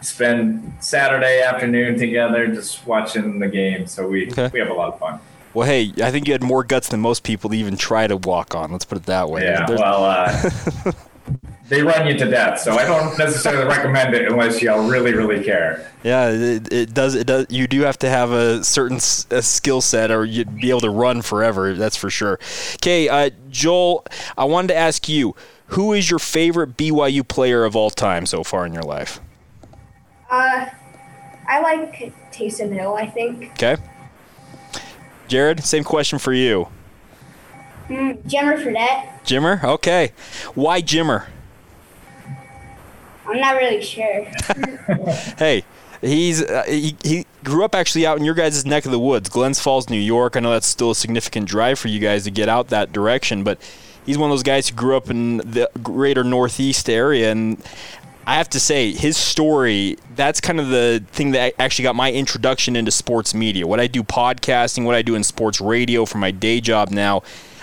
Spend 0.00 0.72
Saturday 0.80 1.42
afternoon 1.42 1.96
together, 1.96 2.48
just 2.48 2.84
watching 2.88 3.38
the 3.38 3.46
game. 3.46 3.86
So 3.86 4.08
we 4.08 4.28
okay. 4.32 4.50
we 4.52 4.58
have 4.58 4.68
a 4.68 4.74
lot 4.74 4.94
of 4.94 4.98
fun. 4.98 5.20
Well, 5.54 5.68
hey, 5.68 5.92
I 6.02 6.10
think 6.10 6.26
you 6.26 6.32
had 6.32 6.42
more 6.42 6.64
guts 6.64 6.88
than 6.88 7.00
most 7.00 7.22
people 7.22 7.50
to 7.50 7.56
even 7.56 7.76
try 7.76 8.06
to 8.06 8.16
walk 8.16 8.56
on. 8.56 8.72
Let's 8.72 8.84
put 8.84 8.98
it 8.98 9.04
that 9.04 9.28
way. 9.30 9.44
Yeah. 9.44 9.64
There's, 9.64 9.78
well. 9.78 10.04
Uh, 10.04 10.92
they 11.72 11.82
run 11.82 12.06
you 12.06 12.14
to 12.18 12.26
death. 12.28 12.60
So 12.60 12.74
I 12.74 12.84
don't 12.84 13.16
necessarily 13.16 13.64
recommend 13.64 14.12
it 14.14 14.30
unless 14.30 14.60
y'all 14.60 14.86
really, 14.90 15.14
really 15.14 15.42
care. 15.42 15.90
Yeah, 16.02 16.28
it, 16.28 16.70
it, 16.70 16.92
does. 16.92 17.14
It 17.14 17.26
does. 17.26 17.46
You 17.48 17.66
do 17.66 17.80
have 17.80 17.98
to 18.00 18.10
have 18.10 18.30
a 18.30 18.62
certain 18.62 18.98
a 19.30 19.40
skill 19.40 19.80
set, 19.80 20.10
or 20.10 20.26
you'd 20.26 20.54
be 20.56 20.68
able 20.68 20.82
to 20.82 20.90
run 20.90 21.22
forever. 21.22 21.72
That's 21.74 21.96
for 21.96 22.10
sure. 22.10 22.38
Okay, 22.74 23.08
uh, 23.08 23.30
Joel, 23.48 24.04
I 24.36 24.44
wanted 24.44 24.68
to 24.68 24.76
ask 24.76 25.08
you, 25.08 25.34
who 25.68 25.94
is 25.94 26.10
your 26.10 26.18
favorite 26.18 26.76
BYU 26.76 27.26
player 27.26 27.64
of 27.64 27.74
all 27.74 27.88
time 27.88 28.26
so 28.26 28.44
far 28.44 28.66
in 28.66 28.74
your 28.74 28.82
life? 28.82 29.20
Uh, 30.30 30.66
I 31.48 31.60
like 31.62 32.12
Taysom 32.32 32.70
Hill. 32.70 32.96
I 32.96 33.06
think. 33.06 33.52
Okay. 33.52 33.76
Jared, 35.26 35.64
same 35.64 35.84
question 35.84 36.18
for 36.18 36.34
you. 36.34 36.68
Mm, 37.88 38.22
Jimmer 38.24 38.62
Fredette. 38.62 39.24
Jimmer, 39.24 39.64
okay. 39.64 40.12
Why 40.54 40.82
Jimmer? 40.82 41.28
I'm 43.26 43.40
not 43.40 43.56
really 43.56 43.82
sure. 43.82 44.24
hey, 45.38 45.64
he's 46.00 46.42
uh, 46.42 46.64
he, 46.66 46.96
he 47.02 47.26
grew 47.44 47.64
up 47.64 47.74
actually 47.74 48.06
out 48.06 48.18
in 48.18 48.24
your 48.24 48.34
guys' 48.34 48.64
neck 48.66 48.84
of 48.84 48.92
the 48.92 48.98
woods, 48.98 49.28
Glens 49.28 49.60
Falls, 49.60 49.88
New 49.88 49.98
York. 49.98 50.36
I 50.36 50.40
know 50.40 50.52
that's 50.52 50.66
still 50.66 50.90
a 50.90 50.94
significant 50.94 51.48
drive 51.48 51.78
for 51.78 51.88
you 51.88 52.00
guys 52.00 52.24
to 52.24 52.30
get 52.30 52.48
out 52.48 52.68
that 52.68 52.92
direction, 52.92 53.44
but 53.44 53.58
he's 54.04 54.18
one 54.18 54.30
of 54.30 54.34
those 54.34 54.42
guys 54.42 54.68
who 54.68 54.76
grew 54.76 54.96
up 54.96 55.08
in 55.10 55.38
the 55.38 55.70
greater 55.82 56.24
Northeast 56.24 56.90
area, 56.90 57.30
and 57.30 57.62
I 58.26 58.36
have 58.36 58.50
to 58.50 58.60
say, 58.60 58.92
his 58.92 59.16
story, 59.16 59.98
that's 60.14 60.40
kind 60.40 60.60
of 60.60 60.68
the 60.68 61.04
thing 61.08 61.32
that 61.32 61.54
actually 61.58 61.84
got 61.84 61.96
my 61.96 62.12
introduction 62.12 62.76
into 62.76 62.92
sports 62.92 63.34
media. 63.34 63.66
What 63.66 63.80
I 63.80 63.88
do 63.88 64.04
podcasting, 64.04 64.84
what 64.84 64.94
I 64.94 65.02
do 65.02 65.16
in 65.16 65.24
sports 65.24 65.60
radio 65.60 66.04
for 66.04 66.18
my 66.18 66.30
day 66.30 66.60
job 66.60 66.90
now. 66.90 67.22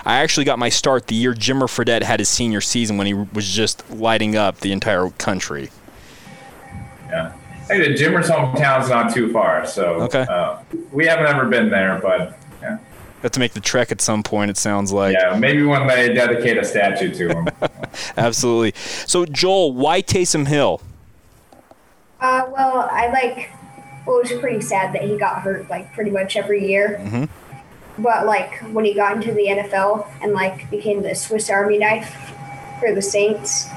I 0.09 0.23
actually 0.23 0.45
got 0.45 0.57
my 0.57 0.69
start 0.69 1.05
the 1.05 1.13
year 1.13 1.35
Jimmer 1.35 1.67
Fredette 1.67 2.01
had 2.01 2.19
his 2.19 2.29
senior 2.29 2.61
season 2.61 2.97
when 2.97 3.05
he 3.05 3.13
was 3.13 3.47
just 3.47 3.87
lighting 3.91 4.35
up 4.35 4.59
the 4.61 4.71
entire 4.71 5.11
country. 5.11 5.69
Yeah. 7.11 7.33
Hey, 7.67 7.87
the 7.87 7.93
Jimmer's 7.93 8.27
hometown's 8.27 8.89
not 8.89 9.13
too 9.13 9.31
far, 9.31 9.67
so 9.67 10.01
okay. 10.01 10.25
Uh, 10.27 10.63
we 10.91 11.05
haven't 11.05 11.27
ever 11.27 11.45
been 11.45 11.69
there, 11.69 11.99
but 12.01 12.35
yeah. 12.59 12.79
Have 13.21 13.33
to 13.33 13.39
make 13.39 13.53
the 13.53 13.59
trek 13.59 13.91
at 13.91 14.01
some 14.01 14.23
point. 14.23 14.49
It 14.49 14.57
sounds 14.57 14.91
like. 14.91 15.15
Yeah, 15.15 15.37
maybe 15.37 15.61
when 15.61 15.85
they 15.85 16.11
dedicate 16.11 16.57
a 16.57 16.65
statue 16.65 17.13
to 17.13 17.29
him. 17.29 17.47
Absolutely. 18.17 18.73
So, 19.05 19.27
Joel, 19.27 19.73
why 19.73 20.01
Taysom 20.01 20.47
Hill? 20.47 20.81
Uh, 22.19 22.49
well, 22.49 22.89
I 22.91 23.11
like. 23.11 23.51
Well, 24.07 24.21
it 24.21 24.31
was 24.31 24.41
pretty 24.41 24.61
sad 24.61 24.95
that 24.95 25.03
he 25.03 25.19
got 25.19 25.43
hurt 25.43 25.69
like 25.69 25.93
pretty 25.93 26.09
much 26.09 26.35
every 26.35 26.67
year. 26.67 26.99
Mm-hmm. 26.99 27.25
But 28.01 28.25
like 28.25 28.59
when 28.71 28.85
he 28.85 28.93
got 28.93 29.15
into 29.15 29.33
the 29.33 29.47
NFL 29.47 30.07
and 30.21 30.33
like 30.33 30.69
became 30.69 31.01
the 31.01 31.15
Swiss 31.15 31.49
Army 31.49 31.77
knife 31.77 32.33
for 32.79 32.93
the 32.93 33.01
Saints, 33.01 33.67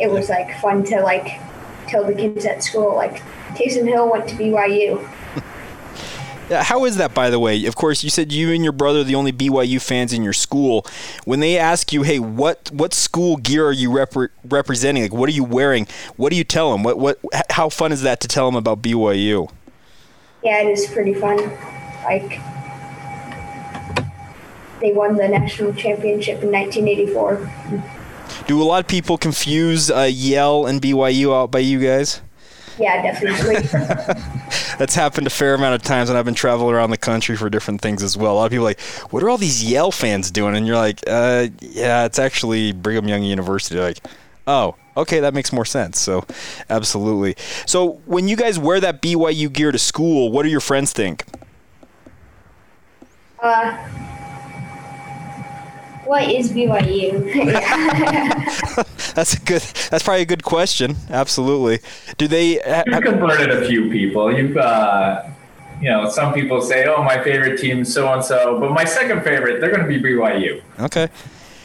it 0.00 0.10
was 0.10 0.28
like 0.28 0.58
fun 0.60 0.84
to 0.84 1.00
like 1.00 1.40
tell 1.86 2.04
the 2.04 2.14
kids 2.14 2.44
at 2.44 2.62
school 2.62 2.94
like 2.94 3.22
Taysom 3.54 3.86
Hill 3.86 4.10
went 4.10 4.28
to 4.28 4.34
BYU. 4.36 5.08
How 6.50 6.84
is 6.84 6.96
that, 6.96 7.14
by 7.14 7.30
the 7.30 7.38
way? 7.38 7.64
Of 7.64 7.76
course, 7.76 8.04
you 8.04 8.10
said 8.10 8.32
you 8.32 8.52
and 8.52 8.62
your 8.62 8.72
brother 8.72 9.00
are 9.00 9.04
the 9.04 9.14
only 9.14 9.32
BYU 9.32 9.80
fans 9.80 10.12
in 10.12 10.22
your 10.22 10.32
school. 10.32 10.84
When 11.24 11.40
they 11.40 11.56
ask 11.56 11.92
you, 11.92 12.02
"Hey, 12.02 12.18
what 12.18 12.70
what 12.72 12.92
school 12.92 13.36
gear 13.36 13.66
are 13.66 13.72
you 13.72 13.90
rep- 13.90 14.14
representing? 14.44 15.04
Like, 15.04 15.14
what 15.14 15.28
are 15.28 15.32
you 15.32 15.44
wearing?" 15.44 15.86
What 16.16 16.30
do 16.30 16.36
you 16.36 16.44
tell 16.44 16.72
them? 16.72 16.82
What 16.82 16.98
what? 16.98 17.18
How 17.50 17.68
fun 17.68 17.92
is 17.92 18.02
that 18.02 18.20
to 18.20 18.28
tell 18.28 18.46
them 18.46 18.56
about 18.56 18.82
BYU? 18.82 19.50
Yeah, 20.42 20.62
it 20.62 20.66
is 20.66 20.86
pretty 20.86 21.14
fun. 21.14 21.38
Like, 22.04 22.40
they 24.82 24.92
won 24.92 25.16
the 25.16 25.28
national 25.28 25.72
championship 25.74 26.42
in 26.42 26.50
1984. 26.50 27.82
Do 28.46 28.60
a 28.60 28.64
lot 28.64 28.80
of 28.80 28.88
people 28.88 29.16
confuse 29.16 29.90
uh, 29.90 30.08
Yale 30.10 30.66
and 30.66 30.82
BYU 30.82 31.34
out 31.34 31.50
by 31.50 31.60
you 31.60 31.80
guys? 31.80 32.20
Yeah, 32.78 33.02
definitely. 33.02 33.54
That's 34.78 34.94
happened 34.94 35.26
a 35.26 35.30
fair 35.30 35.54
amount 35.54 35.74
of 35.74 35.82
times 35.82 36.08
when 36.08 36.16
I've 36.16 36.24
been 36.24 36.34
traveling 36.34 36.74
around 36.74 36.90
the 36.90 36.96
country 36.96 37.36
for 37.36 37.48
different 37.48 37.80
things 37.80 38.02
as 38.02 38.16
well. 38.16 38.32
A 38.32 38.34
lot 38.34 38.44
of 38.46 38.50
people 38.50 38.64
are 38.64 38.70
like, 38.70 38.80
what 39.10 39.22
are 39.22 39.30
all 39.30 39.38
these 39.38 39.62
Yale 39.62 39.92
fans 39.92 40.30
doing? 40.30 40.56
And 40.56 40.66
you're 40.66 40.76
like, 40.76 41.00
uh, 41.06 41.48
yeah, 41.60 42.04
it's 42.04 42.18
actually 42.18 42.72
Brigham 42.72 43.06
Young 43.06 43.22
University. 43.22 43.78
Like, 43.78 43.98
oh, 44.46 44.74
okay, 44.96 45.20
that 45.20 45.34
makes 45.34 45.52
more 45.52 45.64
sense. 45.64 46.00
So, 46.00 46.24
absolutely. 46.70 47.36
So, 47.66 48.00
when 48.06 48.26
you 48.26 48.36
guys 48.36 48.58
wear 48.58 48.80
that 48.80 49.02
BYU 49.02 49.52
gear 49.52 49.70
to 49.70 49.78
school, 49.78 50.32
what 50.32 50.42
do 50.42 50.48
your 50.48 50.60
friends 50.60 50.92
think? 50.92 51.24
Uh, 53.38 53.76
what 56.12 56.28
is 56.28 56.52
BYU? 56.52 57.32
that's 59.14 59.32
a 59.32 59.40
good. 59.40 59.62
That's 59.90 60.04
probably 60.04 60.20
a 60.20 60.26
good 60.26 60.44
question. 60.44 60.96
Absolutely. 61.08 61.78
Do 62.18 62.28
they? 62.28 62.60
You've 62.86 63.02
converted 63.02 63.50
a 63.50 63.66
few 63.66 63.90
people. 63.90 64.30
You've, 64.30 64.58
uh, 64.58 65.22
you 65.80 65.88
know, 65.88 66.10
some 66.10 66.34
people 66.34 66.60
say, 66.60 66.84
"Oh, 66.84 67.02
my 67.02 67.24
favorite 67.24 67.58
team, 67.58 67.82
so 67.86 68.12
and 68.12 68.22
so," 68.22 68.60
but 68.60 68.72
my 68.72 68.84
second 68.84 69.22
favorite, 69.22 69.62
they're 69.62 69.74
going 69.74 69.82
to 69.82 69.88
be 69.88 70.02
BYU. 70.02 70.60
Okay. 70.80 71.08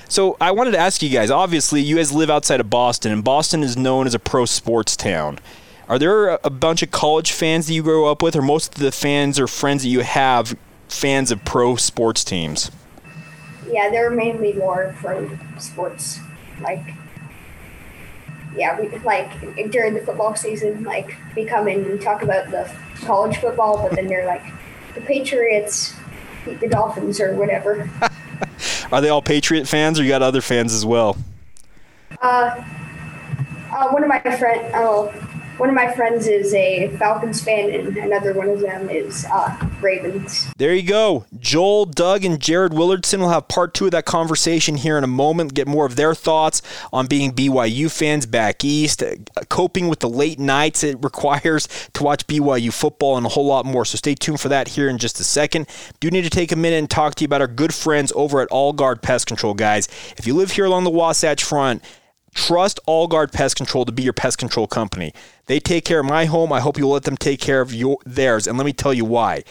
So 0.07 0.37
I 0.39 0.51
wanted 0.51 0.71
to 0.71 0.77
ask 0.77 1.03
you 1.03 1.09
guys. 1.09 1.29
Obviously, 1.29 1.81
you 1.81 1.97
guys 1.97 2.13
live 2.13 2.29
outside 2.29 2.61
of 2.61 2.69
Boston, 2.69 3.11
and 3.11 3.25
Boston 3.25 3.63
is 3.63 3.75
known 3.75 4.07
as 4.07 4.13
a 4.13 4.19
pro 4.19 4.45
sports 4.45 4.95
town. 4.95 5.39
Are 5.89 5.99
there 5.99 6.39
a 6.41 6.49
bunch 6.49 6.81
of 6.83 6.91
college 6.91 7.33
fans 7.33 7.67
that 7.67 7.73
you 7.73 7.83
grow 7.83 8.09
up 8.09 8.21
with, 8.21 8.33
or 8.33 8.41
most 8.41 8.75
of 8.75 8.81
the 8.81 8.93
fans 8.93 9.41
or 9.41 9.47
friends 9.47 9.83
that 9.83 9.89
you 9.89 10.01
have 10.01 10.55
fans 10.87 11.31
of 11.31 11.43
pro 11.43 11.75
sports 11.75 12.23
teams? 12.23 12.71
Yeah, 13.69 13.89
they're 13.89 14.09
mainly 14.09 14.53
more 14.53 14.93
from 15.01 15.39
sports. 15.59 16.19
Like, 16.61 16.93
yeah, 18.55 18.79
we 18.79 18.89
like 18.99 19.29
during 19.71 19.93
the 19.93 20.01
football 20.01 20.35
season, 20.35 20.83
like 20.83 21.15
we 21.35 21.45
come 21.45 21.67
in 21.67 21.85
and 21.85 22.01
talk 22.01 22.23
about 22.23 22.49
the 22.49 22.71
college 23.05 23.37
football, 23.37 23.77
but 23.81 23.95
then 23.95 24.07
they're 24.07 24.25
like, 24.25 24.43
the 24.95 25.01
Patriots 25.01 25.95
beat 26.45 26.59
the 26.59 26.67
Dolphins 26.67 27.19
or 27.19 27.35
whatever. 27.35 27.89
Are 28.91 29.01
they 29.01 29.09
all 29.09 29.21
Patriot 29.21 29.67
fans, 29.67 29.99
or 29.99 30.03
you 30.03 30.09
got 30.09 30.21
other 30.21 30.41
fans 30.41 30.73
as 30.73 30.85
well? 30.85 31.17
Uh, 32.21 32.63
uh 33.71 33.89
one 33.89 34.01
of 34.01 34.09
my 34.09 34.19
friend, 34.19 34.71
oh, 34.75 35.13
one 35.57 35.69
of 35.69 35.75
my 35.75 35.91
friends 35.93 36.27
is 36.27 36.53
a 36.53 36.89
Falcons 36.97 37.43
fan, 37.43 37.71
and 37.71 37.97
another 37.97 38.33
one 38.33 38.49
of 38.49 38.59
them 38.59 38.89
is 38.89 39.25
uh, 39.31 39.69
Ravens. 39.81 40.47
There 40.57 40.73
you 40.73 40.87
go. 40.87 41.25
Joel, 41.39 41.85
Doug, 41.85 42.23
and 42.23 42.39
Jared 42.39 42.71
Willardson 42.73 43.19
will 43.19 43.29
have 43.29 43.47
part 43.47 43.73
two 43.73 43.85
of 43.85 43.91
that 43.91 44.05
conversation 44.05 44.77
here 44.77 44.97
in 44.97 45.03
a 45.03 45.07
moment. 45.07 45.53
Get 45.53 45.67
more 45.67 45.85
of 45.85 45.95
their 45.95 46.13
thoughts 46.13 46.61
on 46.93 47.07
being 47.07 47.31
BYU 47.31 47.91
fans 47.91 48.25
back 48.25 48.63
east, 48.63 49.01
uh, 49.01 49.15
coping 49.49 49.87
with 49.87 49.99
the 49.99 50.09
late 50.09 50.39
nights 50.39 50.83
it 50.83 51.03
requires 51.03 51.67
to 51.93 52.03
watch 52.03 52.27
BYU 52.27 52.71
football, 52.71 53.17
and 53.17 53.25
a 53.25 53.29
whole 53.29 53.45
lot 53.45 53.65
more. 53.65 53.85
So 53.85 53.97
stay 53.97 54.15
tuned 54.15 54.39
for 54.39 54.49
that 54.49 54.69
here 54.69 54.87
in 54.87 54.97
just 54.97 55.19
a 55.19 55.23
second. 55.23 55.67
Do 55.99 56.11
need 56.11 56.23
to 56.23 56.29
take 56.29 56.51
a 56.51 56.55
minute 56.55 56.77
and 56.77 56.89
talk 56.89 57.15
to 57.15 57.23
you 57.23 57.25
about 57.25 57.41
our 57.41 57.47
good 57.47 57.73
friends 57.73 58.13
over 58.15 58.41
at 58.41 58.49
All 58.49 58.73
Guard 58.73 59.01
Pest 59.01 59.25
Control, 59.27 59.53
guys. 59.53 59.87
If 60.17 60.27
you 60.27 60.35
live 60.35 60.51
here 60.51 60.65
along 60.65 60.83
the 60.83 60.91
Wasatch 60.91 61.43
Front, 61.43 61.83
Trust 62.37 62.79
All 62.85 63.07
Guard 63.07 63.31
Pest 63.31 63.55
Control 63.55 63.83
to 63.83 63.91
be 63.91 64.03
your 64.03 64.13
pest 64.13 64.37
control 64.37 64.67
company. 64.67 65.11
They 65.47 65.59
take 65.59 65.83
care 65.83 65.99
of 65.99 66.05
my 66.05 66.25
home. 66.25 66.53
I 66.53 66.59
hope 66.59 66.77
you'll 66.77 66.91
let 66.91 67.03
them 67.03 67.17
take 67.17 67.41
care 67.41 67.61
of 67.61 67.73
your 67.73 67.97
theirs. 68.05 68.45
And 68.45 68.59
let 68.59 68.65
me 68.65 68.73
tell 68.73 68.93
you 68.93 69.05
why. 69.05 69.43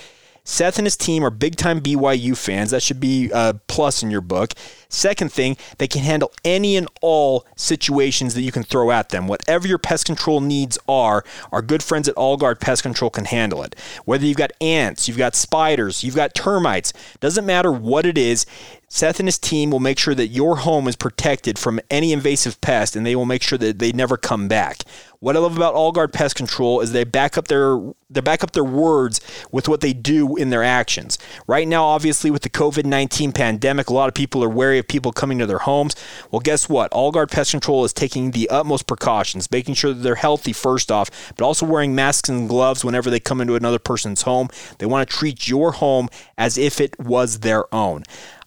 Seth 0.44 0.78
and 0.78 0.86
his 0.86 0.96
team 0.96 1.24
are 1.24 1.30
big 1.30 1.56
time 1.56 1.80
BYU 1.80 2.36
fans. 2.36 2.70
That 2.70 2.84
should 2.84 3.00
be 3.00 3.28
a 3.34 3.54
plus 3.66 4.04
in 4.04 4.12
your 4.12 4.20
book. 4.20 4.52
Second 4.88 5.32
thing, 5.32 5.56
they 5.78 5.88
can 5.88 6.02
handle 6.02 6.32
any 6.44 6.76
and 6.76 6.88
all 7.00 7.44
situations 7.56 8.34
that 8.34 8.42
you 8.42 8.52
can 8.52 8.62
throw 8.62 8.92
at 8.92 9.08
them. 9.08 9.26
Whatever 9.26 9.66
your 9.66 9.78
pest 9.78 10.06
control 10.06 10.40
needs 10.40 10.78
are, 10.88 11.24
our 11.50 11.62
good 11.62 11.82
friends 11.82 12.08
at 12.08 12.14
All 12.14 12.36
Guard 12.36 12.60
Pest 12.60 12.84
Control 12.84 13.10
can 13.10 13.24
handle 13.24 13.64
it. 13.64 13.74
Whether 14.04 14.26
you've 14.26 14.36
got 14.36 14.52
ants, 14.60 15.08
you've 15.08 15.18
got 15.18 15.34
spiders, 15.34 16.04
you've 16.04 16.14
got 16.14 16.36
termites, 16.36 16.92
doesn't 17.18 17.44
matter 17.44 17.72
what 17.72 18.06
it 18.06 18.16
is, 18.16 18.46
Seth 18.88 19.18
and 19.18 19.26
his 19.26 19.38
team 19.38 19.70
will 19.70 19.80
make 19.80 19.98
sure 19.98 20.14
that 20.14 20.28
your 20.28 20.58
home 20.58 20.86
is 20.86 20.94
protected 20.94 21.58
from 21.58 21.80
any 21.90 22.12
invasive 22.12 22.60
pest 22.60 22.94
and 22.94 23.04
they 23.04 23.16
will 23.16 23.26
make 23.26 23.42
sure 23.42 23.58
that 23.58 23.80
they 23.80 23.90
never 23.90 24.16
come 24.16 24.46
back. 24.46 24.84
What 25.18 25.36
I 25.36 25.40
love 25.40 25.56
about 25.56 25.74
All 25.74 25.92
Guard 25.92 26.12
Pest 26.12 26.36
Control 26.36 26.80
is 26.80 26.92
they 26.92 27.02
back 27.02 27.36
up 27.36 27.48
their 27.48 27.80
they 28.08 28.20
back 28.20 28.44
up 28.44 28.52
their 28.52 28.62
words 28.62 29.20
with 29.50 29.68
what 29.68 29.80
they 29.80 29.92
do 29.92 30.36
in 30.36 30.50
their 30.50 30.62
actions. 30.62 31.18
Right 31.48 31.66
now, 31.66 31.84
obviously, 31.84 32.30
with 32.30 32.42
the 32.42 32.50
COVID 32.50 32.84
19 32.84 33.32
pandemic, 33.32 33.90
a 33.90 33.94
lot 33.94 34.08
of 34.08 34.14
people 34.14 34.44
are 34.44 34.48
wary 34.48 34.78
of 34.78 34.86
people 34.86 35.10
coming 35.10 35.38
to 35.38 35.46
their 35.46 35.58
homes. 35.58 35.96
Well, 36.30 36.40
guess 36.40 36.68
what? 36.68 36.92
All 36.92 37.10
Guard 37.10 37.30
Pest 37.30 37.50
Control 37.50 37.84
is 37.84 37.92
taking 37.92 38.30
the 38.30 38.48
utmost 38.50 38.86
precautions, 38.86 39.50
making 39.50 39.74
sure 39.74 39.92
that 39.92 40.02
they're 40.02 40.14
healthy 40.14 40.52
first 40.52 40.92
off, 40.92 41.10
but 41.36 41.44
also 41.44 41.66
wearing 41.66 41.94
masks 41.94 42.28
and 42.28 42.48
gloves 42.48 42.84
whenever 42.84 43.10
they 43.10 43.18
come 43.18 43.40
into 43.40 43.56
another 43.56 43.80
person's 43.80 44.22
home. 44.22 44.48
They 44.78 44.86
want 44.86 45.08
to 45.08 45.16
treat 45.16 45.48
your 45.48 45.72
home 45.72 46.08
as 46.38 46.56
if 46.56 46.80
it 46.80 46.98
was 47.00 47.40
their 47.40 47.74
own. 47.74 48.04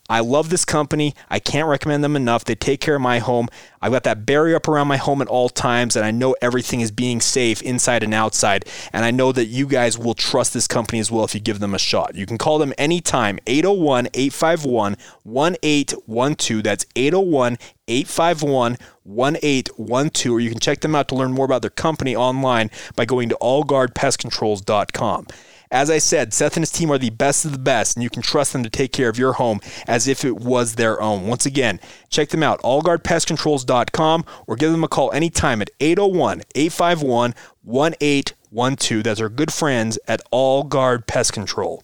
I 0.09 0.21
love 0.21 0.49
this 0.49 0.65
company. 0.65 1.13
I 1.29 1.39
can't 1.39 1.67
recommend 1.67 2.03
them 2.03 2.15
enough. 2.15 2.43
They 2.43 2.55
take 2.55 2.81
care 2.81 2.95
of 2.95 3.01
my 3.01 3.19
home. 3.19 3.47
I've 3.81 3.91
got 3.91 4.03
that 4.03 4.25
barrier 4.25 4.55
up 4.55 4.67
around 4.67 4.87
my 4.87 4.97
home 4.97 5.21
at 5.21 5.27
all 5.27 5.49
times, 5.49 5.95
and 5.95 6.03
I 6.03 6.11
know 6.11 6.35
everything 6.41 6.81
is 6.81 6.91
being 6.91 7.21
safe 7.21 7.61
inside 7.61 8.03
and 8.03 8.13
outside. 8.13 8.65
And 8.91 9.05
I 9.05 9.11
know 9.11 9.31
that 9.31 9.45
you 9.45 9.67
guys 9.67 9.97
will 9.97 10.15
trust 10.15 10.53
this 10.53 10.67
company 10.67 10.99
as 10.99 11.11
well 11.11 11.23
if 11.23 11.35
you 11.35 11.39
give 11.39 11.59
them 11.59 11.75
a 11.75 11.79
shot. 11.79 12.15
You 12.15 12.25
can 12.25 12.37
call 12.37 12.57
them 12.57 12.73
anytime, 12.77 13.39
801 13.45 14.07
851 14.13 14.95
1812. 15.23 16.63
That's 16.63 16.85
801 16.95 17.57
851 17.87 18.77
1812. 19.03 20.33
Or 20.33 20.39
you 20.39 20.49
can 20.49 20.59
check 20.59 20.81
them 20.81 20.95
out 20.95 21.07
to 21.09 21.15
learn 21.15 21.31
more 21.31 21.45
about 21.45 21.61
their 21.61 21.69
company 21.69 22.15
online 22.15 22.71
by 22.95 23.05
going 23.05 23.29
to 23.29 23.37
allguardpestcontrols.com. 23.41 25.27
As 25.71 25.91
I 25.91 25.99
said, 25.99 26.33
Seth 26.33 26.57
and 26.57 26.63
his 26.63 26.71
team 26.71 26.91
are 26.91 26.97
the 26.97 27.11
best 27.11 27.45
of 27.45 27.51
the 27.51 27.59
best, 27.59 27.95
and 27.95 28.01
you 28.03 28.09
can 28.09 28.23
trust 28.23 28.53
them 28.53 28.63
to 28.63 28.71
take 28.71 28.91
care 28.91 29.07
of 29.07 29.19
your 29.19 29.33
home 29.33 29.59
as 29.87 30.07
if 30.07 30.25
it 30.25 30.37
was 30.37 30.75
their 30.75 30.99
own. 30.99 31.27
Once 31.27 31.45
again, 31.45 31.79
check 32.09 32.29
them 32.29 32.41
out, 32.41 32.59
allguardpestcontrols.com, 32.63 34.25
or 34.47 34.55
give 34.55 34.71
them 34.71 34.83
a 34.83 34.87
call 34.87 35.11
anytime 35.11 35.61
at 35.61 35.69
801 35.79 36.41
851 36.55 37.35
1812. 37.61 39.03
That's 39.03 39.21
our 39.21 39.29
good 39.29 39.53
friends 39.53 39.99
at 40.07 40.21
All 40.31 40.63
Guard 40.63 41.05
Pest 41.05 41.33
Control. 41.33 41.83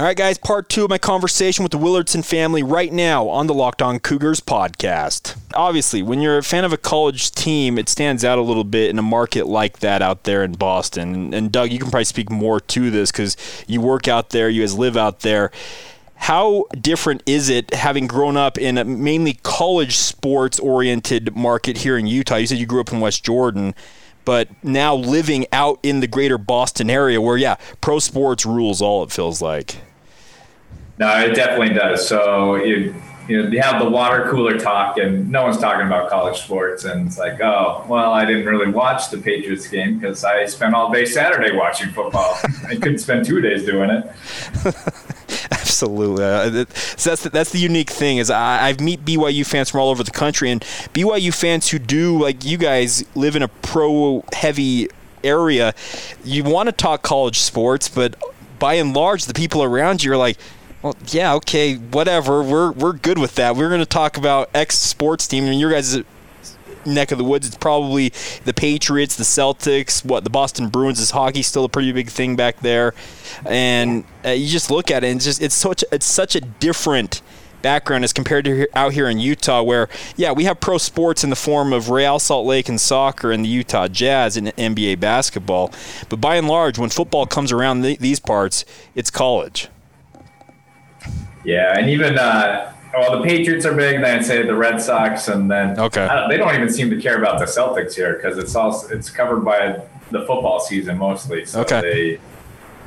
All 0.00 0.06
right, 0.06 0.16
guys, 0.16 0.38
part 0.38 0.70
two 0.70 0.84
of 0.84 0.88
my 0.88 0.96
conversation 0.96 1.62
with 1.62 1.72
the 1.72 1.78
Willardson 1.78 2.24
family 2.24 2.62
right 2.62 2.90
now 2.90 3.28
on 3.28 3.48
the 3.48 3.52
Locked 3.52 3.82
On 3.82 3.98
Cougars 3.98 4.40
podcast. 4.40 5.36
Obviously, 5.52 6.02
when 6.02 6.22
you're 6.22 6.38
a 6.38 6.42
fan 6.42 6.64
of 6.64 6.72
a 6.72 6.78
college 6.78 7.32
team, 7.32 7.76
it 7.76 7.86
stands 7.90 8.24
out 8.24 8.38
a 8.38 8.40
little 8.40 8.64
bit 8.64 8.88
in 8.88 8.98
a 8.98 9.02
market 9.02 9.46
like 9.46 9.80
that 9.80 10.00
out 10.00 10.24
there 10.24 10.42
in 10.42 10.52
Boston. 10.52 11.34
And 11.34 11.52
Doug, 11.52 11.70
you 11.70 11.78
can 11.78 11.90
probably 11.90 12.06
speak 12.06 12.30
more 12.30 12.60
to 12.60 12.90
this 12.90 13.12
because 13.12 13.36
you 13.66 13.82
work 13.82 14.08
out 14.08 14.30
there, 14.30 14.48
you 14.48 14.62
guys 14.62 14.74
live 14.74 14.96
out 14.96 15.20
there. 15.20 15.50
How 16.14 16.64
different 16.80 17.22
is 17.26 17.50
it 17.50 17.74
having 17.74 18.06
grown 18.06 18.38
up 18.38 18.56
in 18.56 18.78
a 18.78 18.86
mainly 18.86 19.34
college 19.42 19.98
sports 19.98 20.58
oriented 20.58 21.36
market 21.36 21.76
here 21.76 21.98
in 21.98 22.06
Utah? 22.06 22.36
You 22.36 22.46
said 22.46 22.56
you 22.56 22.64
grew 22.64 22.80
up 22.80 22.90
in 22.90 23.00
West 23.00 23.22
Jordan 23.22 23.74
but 24.24 24.48
now 24.62 24.94
living 24.94 25.46
out 25.52 25.78
in 25.82 26.00
the 26.00 26.06
greater 26.06 26.38
Boston 26.38 26.88
area 26.88 27.20
where, 27.20 27.36
yeah, 27.36 27.56
pro 27.80 27.98
sports 27.98 28.46
rules 28.46 28.80
all, 28.80 29.02
it 29.02 29.10
feels 29.10 29.42
like. 29.42 29.76
No, 31.00 31.18
it 31.18 31.34
definitely 31.34 31.74
does. 31.74 32.06
So 32.06 32.56
you 32.56 32.94
you 33.26 33.42
know 33.42 33.48
you 33.48 33.62
have 33.62 33.82
the 33.82 33.88
water 33.88 34.30
cooler 34.30 34.58
talk, 34.58 34.98
and 34.98 35.30
no 35.30 35.44
one's 35.44 35.56
talking 35.56 35.86
about 35.86 36.10
college 36.10 36.38
sports, 36.38 36.84
and 36.84 37.06
it's 37.06 37.16
like, 37.16 37.40
oh, 37.40 37.86
well, 37.88 38.12
I 38.12 38.26
didn't 38.26 38.44
really 38.44 38.70
watch 38.70 39.08
the 39.08 39.16
Patriots 39.16 39.66
game 39.66 39.98
because 39.98 40.22
I 40.24 40.44
spent 40.44 40.74
all 40.74 40.92
day 40.92 41.06
Saturday 41.06 41.56
watching 41.56 41.88
football. 41.90 42.38
I 42.68 42.74
couldn't 42.74 42.98
spend 42.98 43.24
two 43.24 43.40
days 43.40 43.64
doing 43.64 43.88
it. 43.88 44.12
Absolutely. 45.50 46.22
Uh, 46.22 46.66
so 46.74 47.10
that's 47.10 47.22
the, 47.22 47.30
that's 47.30 47.50
the 47.50 47.58
unique 47.58 47.90
thing 47.90 48.18
is 48.18 48.28
I, 48.30 48.66
I've 48.66 48.80
meet 48.80 49.02
BYU 49.02 49.46
fans 49.46 49.70
from 49.70 49.80
all 49.80 49.88
over 49.88 50.04
the 50.04 50.10
country, 50.10 50.50
and 50.50 50.60
BYU 50.92 51.32
fans 51.32 51.70
who 51.70 51.78
do 51.78 52.20
like 52.20 52.44
you 52.44 52.58
guys 52.58 53.06
live 53.14 53.36
in 53.36 53.42
a 53.42 53.48
pro 53.48 54.22
heavy 54.34 54.88
area. 55.24 55.72
You 56.24 56.44
want 56.44 56.68
to 56.68 56.72
talk 56.72 57.00
college 57.00 57.38
sports, 57.38 57.88
but 57.88 58.22
by 58.58 58.74
and 58.74 58.94
large, 58.94 59.24
the 59.24 59.32
people 59.32 59.62
around 59.62 60.04
you 60.04 60.12
are 60.12 60.18
like, 60.18 60.36
well, 60.82 60.96
yeah, 61.08 61.34
okay, 61.34 61.74
whatever. 61.74 62.42
We're 62.42 62.72
we're 62.72 62.94
good 62.94 63.18
with 63.18 63.34
that. 63.34 63.56
We're 63.56 63.68
going 63.68 63.80
to 63.80 63.86
talk 63.86 64.16
about 64.16 64.50
X 64.54 64.78
sports 64.78 65.26
team, 65.26 65.44
I 65.44 65.48
and 65.48 65.60
your 65.60 65.70
guys' 65.70 66.02
neck 66.86 67.12
of 67.12 67.18
the 67.18 67.24
woods, 67.24 67.46
it's 67.46 67.56
probably 67.56 68.12
the 68.44 68.54
Patriots, 68.54 69.16
the 69.16 69.24
Celtics, 69.24 70.04
what 70.04 70.24
the 70.24 70.30
Boston 70.30 70.68
Bruins. 70.68 71.00
Is 71.00 71.10
hockey 71.10 71.42
still 71.42 71.64
a 71.64 71.68
pretty 71.68 71.92
big 71.92 72.08
thing 72.08 72.36
back 72.36 72.60
there? 72.60 72.94
And 73.44 74.04
uh, 74.24 74.30
you 74.30 74.48
just 74.48 74.70
look 74.70 74.90
at 74.90 75.04
it, 75.04 75.08
and 75.08 75.16
it's 75.16 75.24
just 75.24 75.42
it's 75.42 75.54
such 75.54 75.84
it's 75.92 76.06
such 76.06 76.34
a 76.34 76.40
different 76.40 77.22
background 77.62 78.04
as 78.04 78.14
compared 78.14 78.46
to 78.46 78.66
out 78.74 78.94
here 78.94 79.08
in 79.08 79.18
Utah, 79.18 79.62
where 79.62 79.88
yeah, 80.16 80.32
we 80.32 80.44
have 80.44 80.60
pro 80.60 80.78
sports 80.78 81.22
in 81.24 81.30
the 81.30 81.36
form 81.36 81.72
of 81.72 81.90
Real 81.90 82.18
Salt 82.18 82.46
Lake 82.46 82.68
and 82.68 82.80
soccer 82.80 83.30
and 83.30 83.44
the 83.44 83.48
Utah 83.48 83.88
Jazz 83.88 84.36
and 84.36 84.48
NBA 84.56 84.98
basketball, 85.00 85.72
but 86.08 86.20
by 86.20 86.36
and 86.36 86.48
large, 86.48 86.78
when 86.78 86.90
football 86.90 87.26
comes 87.26 87.52
around 87.52 87.82
th- 87.82 87.98
these 87.98 88.20
parts, 88.20 88.64
it's 88.94 89.10
college. 89.10 89.68
Yeah, 91.44 91.78
and 91.78 91.88
even 91.90 92.18
uh, 92.18 92.72
well, 92.92 93.18
the 93.18 93.24
Patriots 93.24 93.64
are 93.64 93.74
big. 93.74 94.00
Then 94.00 94.18
I'd 94.18 94.24
say 94.24 94.42
the 94.42 94.54
Red 94.54 94.80
Sox, 94.80 95.28
and 95.28 95.50
then 95.50 95.78
okay, 95.78 96.06
don't, 96.06 96.28
they 96.28 96.36
don't 96.36 96.54
even 96.54 96.70
seem 96.70 96.90
to 96.90 97.00
care 97.00 97.18
about 97.18 97.38
the 97.38 97.44
Celtics 97.44 97.94
here 97.94 98.14
because 98.14 98.38
it's 98.38 98.54
all 98.54 98.86
it's 98.90 99.10
covered 99.10 99.44
by 99.44 99.82
the 100.10 100.20
football 100.26 100.60
season 100.60 100.98
mostly. 100.98 101.44
So 101.44 101.60
okay. 101.62 101.80
They, 101.80 102.20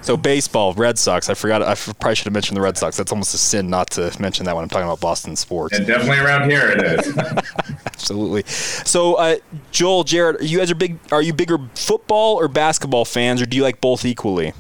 so 0.04 0.18
baseball, 0.18 0.74
Red 0.74 1.00
Sox. 1.00 1.30
I 1.30 1.34
forgot. 1.34 1.62
I 1.62 1.76
probably 1.76 2.16
should 2.16 2.26
have 2.26 2.34
mentioned 2.34 2.58
the 2.58 2.62
Red 2.62 2.78
Sox. 2.78 2.98
That's 2.98 3.12
almost 3.12 3.34
a 3.34 3.38
sin 3.38 3.70
not 3.70 3.90
to 3.92 4.14
mention 4.20 4.46
that 4.46 4.56
when 4.56 4.64
I'm 4.64 4.70
talking 4.70 4.86
about 4.86 5.00
Boston 5.00 5.38
sports. 5.38 5.78
And 5.78 5.88
definitely 5.88 6.20
around 6.20 6.50
here 6.50 6.70
it 6.70 6.84
is. 6.84 7.18
Absolutely. 7.86 8.44
So, 8.44 9.16
uh, 9.16 9.38
Joel, 9.72 10.04
Jared, 10.04 10.42
you 10.42 10.58
guys 10.58 10.70
are 10.70 10.76
big. 10.76 11.00
Are 11.12 11.22
you 11.22 11.34
bigger 11.34 11.58
football 11.76 12.36
or 12.36 12.50
basketball 12.50 13.06
fans, 13.06 13.42
or 13.42 13.46
do 13.46 13.56
you 13.56 13.64
like 13.64 13.80
both 13.80 14.04
equally? 14.04 14.52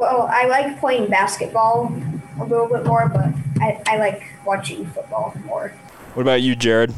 Well, 0.00 0.28
I 0.32 0.46
like 0.46 0.80
playing 0.80 1.10
basketball 1.10 1.92
a 2.40 2.44
little 2.44 2.66
bit 2.66 2.86
more, 2.86 3.06
but 3.10 3.34
I, 3.60 3.82
I 3.86 3.98
like 3.98 4.22
watching 4.46 4.86
football 4.86 5.36
more. 5.44 5.74
What 6.14 6.22
about 6.22 6.40
you, 6.40 6.56
Jared? 6.56 6.90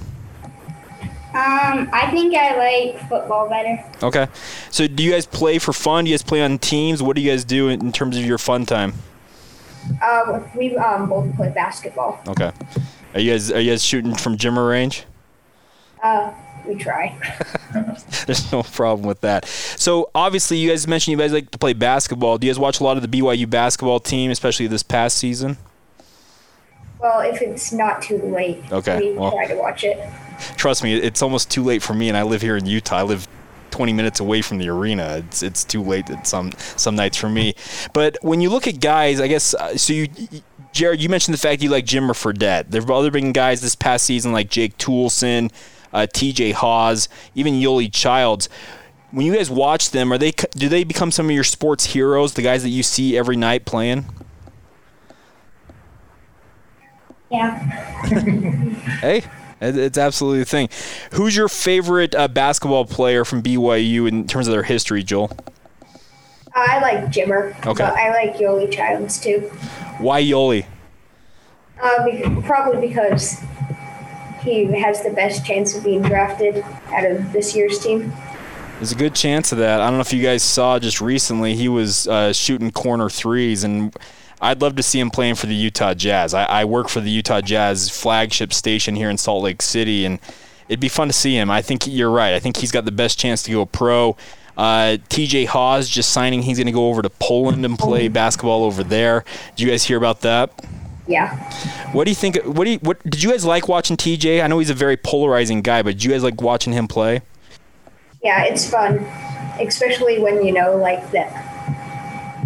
Um, 1.35 1.91
I 1.93 2.09
think 2.13 2.37
I 2.37 2.57
like 2.57 3.09
football 3.09 3.49
better. 3.49 3.85
Okay. 4.05 4.29
So, 4.71 4.87
do 4.87 5.03
you 5.03 5.11
guys 5.11 5.27
play 5.27 5.59
for 5.59 5.73
fun? 5.73 6.05
Do 6.05 6.11
you 6.11 6.15
guys 6.15 6.23
play 6.23 6.43
on 6.43 6.59
teams? 6.59 7.03
What 7.03 7.17
do 7.17 7.23
you 7.23 7.31
guys 7.31 7.45
do 7.45 7.69
in 7.69 7.91
terms 7.91 8.17
of 8.17 8.25
your 8.25 8.39
fun 8.39 8.67
time? 8.67 8.95
Um, 10.01 10.49
we 10.55 10.77
um, 10.77 11.09
both 11.09 11.35
play 11.35 11.51
basketball. 11.51 12.21
Okay. 12.29 12.53
Are 13.15 13.21
you 13.21 13.33
guys 13.33 13.51
are 13.51 13.61
you 13.61 13.73
guys 13.73 13.83
shooting 13.83 14.15
from 14.15 14.37
Jimmer 14.37 14.69
range? 14.69 15.07
Uh, 16.05 16.33
we 16.67 16.75
try. 16.75 17.17
There's 18.27 18.51
no 18.53 18.63
problem 18.63 19.07
with 19.07 19.21
that. 19.23 19.47
So 19.47 20.11
obviously, 20.15 20.59
you 20.59 20.71
guys 20.71 20.87
mentioned 20.87 21.13
you 21.13 21.19
guys 21.19 21.33
like 21.33 21.51
to 21.51 21.59
play 21.59 21.73
basketball. 21.73 22.39
Do 22.39 22.47
you 22.47 22.53
guys 22.53 22.59
watch 22.59 22.81
a 22.81 22.85
lot 22.85 22.97
of 22.97 23.09
the 23.09 23.21
BYU 23.21 23.49
basketball 23.49 24.01
team, 24.01 24.31
especially 24.31 24.67
this 24.67 24.83
past 24.83 25.19
season? 25.19 25.57
Well, 27.01 27.21
if 27.21 27.43
it's 27.43 27.73
not 27.73 28.01
too 28.01 28.19
late, 28.19 28.63
okay, 28.71 28.99
we 28.99 29.19
well, 29.19 29.33
try 29.33 29.47
to 29.47 29.57
watch 29.57 29.83
it. 29.83 29.99
Trust 30.57 30.85
me, 30.85 30.95
it's 30.95 31.21
almost 31.21 31.51
too 31.51 31.65
late 31.65 31.83
for 31.83 31.95
me, 31.95 32.09
and 32.09 32.17
I 32.17 32.23
live 32.23 32.43
here 32.43 32.57
in 32.57 32.67
Utah. 32.67 32.99
I 32.99 33.03
live 33.03 33.27
20 33.73 33.93
minutes 33.93 34.21
away 34.21 34.41
from 34.43 34.59
the 34.59 34.69
arena. 34.69 35.25
It's 35.27 35.43
it's 35.43 35.65
too 35.65 35.83
late 35.83 36.09
at 36.11 36.27
some 36.27 36.53
some 36.59 36.95
nights 36.95 37.17
for 37.17 37.29
me. 37.29 37.55
But 37.93 38.19
when 38.23 38.41
you 38.41 38.51
look 38.51 38.69
at 38.69 38.81
guys, 38.81 39.21
I 39.21 39.27
guess 39.27 39.55
uh, 39.55 39.77
so. 39.77 39.93
You, 39.93 40.09
Jared, 40.73 41.03
you 41.03 41.11
mentioned 41.11 41.35
the 41.35 41.39
fact 41.39 41.63
you 41.63 41.69
like 41.69 41.85
Jimmer 41.85 42.13
Fredette. 42.13 42.71
There 42.71 42.81
have 42.81 42.91
other 42.91 43.11
been 43.11 43.33
guys 43.33 43.61
this 43.61 43.75
past 43.75 44.07
season 44.07 44.33
like 44.33 44.49
Jake 44.49 44.79
Toolson, 44.79 45.53
uh, 45.93 46.07
T.J. 46.13 46.53
Haws, 46.53 47.09
even 47.35 47.55
Yoeli 47.55 47.93
Childs. 47.93 48.49
when 49.11 49.27
you 49.27 49.35
guys 49.35 49.51
watch 49.51 49.91
them, 49.91 50.13
are 50.13 50.19
they 50.19 50.31
do 50.31 50.69
they 50.69 50.85
become 50.85 51.11
some 51.11 51.27
of 51.27 51.33
your 51.33 51.45
sports 51.45 51.87
heroes? 51.87 52.35
The 52.35 52.43
guys 52.43 52.63
that 52.63 52.71
you 52.71 52.83
see 52.83 53.17
every 53.17 53.37
night 53.37 53.65
playing. 53.65 54.07
Yeah. 57.31 57.59
hey, 59.01 59.25
it's 59.61 59.97
absolutely 59.97 60.41
the 60.41 60.45
thing. 60.45 60.69
Who's 61.13 61.35
your 61.35 61.49
favorite 61.49 62.15
uh, 62.15 62.29
basketball 62.29 62.85
player 62.85 63.25
from 63.25 63.43
BYU 63.43 64.07
in 64.07 64.27
terms 64.27 64.49
of 64.49 64.53
their 64.53 64.65
history, 64.65 65.03
Joel? 65.03 65.31
I 66.55 66.81
like 66.81 67.07
Jimmer. 67.07 67.55
Okay. 67.67 67.85
I 67.85 68.11
like 68.11 68.37
Yoeli 68.37 68.71
Childs 68.71 69.19
too. 69.19 69.41
Why 69.99 70.23
Yoeli? 70.23 70.67
Uh, 71.83 72.41
probably 72.43 72.89
because 72.89 73.43
he 74.43 74.65
has 74.81 75.03
the 75.03 75.11
best 75.11 75.47
chance 75.47 75.77
of 75.77 75.85
being 75.85 76.03
drafted 76.03 76.65
out 76.87 77.11
of 77.11 77.33
this 77.33 77.55
year's 77.55 77.79
team. 77.79 78.13
There's 78.77 78.93
a 78.93 78.97
good 78.97 79.15
chance 79.15 79.53
of 79.53 79.59
that. 79.59 79.81
I 79.81 79.87
don't 79.87 79.95
know 79.95 80.01
if 80.01 80.13
you 80.13 80.23
guys 80.23 80.43
saw 80.43 80.79
just 80.79 81.01
recently, 81.01 81.55
he 81.55 81.69
was 81.69 82.09
uh, 82.09 82.33
shooting 82.33 82.73
corner 82.73 83.09
threes, 83.09 83.63
and 83.63 83.95
I'd 84.41 84.61
love 84.61 84.75
to 84.75 84.83
see 84.83 84.99
him 84.99 85.11
playing 85.11 85.37
for 85.37 85.47
the 85.47 85.55
Utah 85.55 85.95
Jazz. 85.95 86.35
I, 86.35 86.45
I 86.45 86.65
work 86.65 86.89
for 86.89 87.01
the 87.01 87.11
Utah 87.11 87.41
Jazz 87.41 87.89
flagship 87.89 88.53
station 88.53 88.97
here 88.97 89.09
in 89.09 89.19
Salt 89.19 89.45
Lake 89.45 89.63
City, 89.63 90.05
and 90.05 90.19
it'd 90.69 90.81
be 90.81 90.89
fun 90.89 91.07
to 91.07 91.13
see 91.13 91.37
him. 91.37 91.49
I 91.49 91.63
think 91.63 91.87
you're 91.87 92.11
right. 92.11 92.35
I 92.35 92.41
think 92.41 92.57
he's 92.57 92.73
got 92.73 92.85
the 92.85 92.93
best 92.93 93.21
chance 93.21 93.45
to 93.45 93.53
go 93.53 93.67
pro. 93.67 94.17
Uh, 94.57 94.99
TJ 95.09 95.47
Haws 95.47 95.89
just 95.89 96.11
signing. 96.11 96.43
He's 96.43 96.59
going 96.59 96.67
to 96.67 96.73
go 96.73 96.89
over 96.89 97.03
to 97.03 97.11
Poland 97.11 97.65
and 97.65 97.79
play 97.79 98.09
basketball 98.09 98.65
over 98.65 98.83
there. 98.83 99.25
Did 99.55 99.61
you 99.63 99.71
guys 99.71 99.85
hear 99.85 99.97
about 99.97 100.23
that? 100.23 100.53
Yeah. 101.09 101.37
What 101.93 102.05
do 102.05 102.11
you 102.11 102.15
think? 102.15 102.37
What 102.45 102.65
do 102.65 102.71
you, 102.71 102.79
what 102.79 103.03
did 103.05 103.23
you 103.23 103.31
guys 103.31 103.45
like 103.45 103.69
watching 103.69 103.97
TJ? 103.97 104.43
I 104.43 104.47
know 104.47 104.59
he's 104.61 104.71
a 104.71 104.75
very 104.75 104.97
polarizing 104.97 105.61
guy, 105.63 105.83
but 105.83 105.93
did 105.95 106.05
you 106.05 106.11
guys 106.13 106.23
like 106.23 106.41
watching 106.41 106.73
him 106.73 106.87
play? 106.89 107.23
Yeah, 108.23 108.45
it's 108.45 108.71
fun, 108.71 108.99
especially 109.61 110.21
when 110.21 110.45
you 110.47 110.53
know 110.53 110.77
like 110.77 111.11
that. 111.11 111.49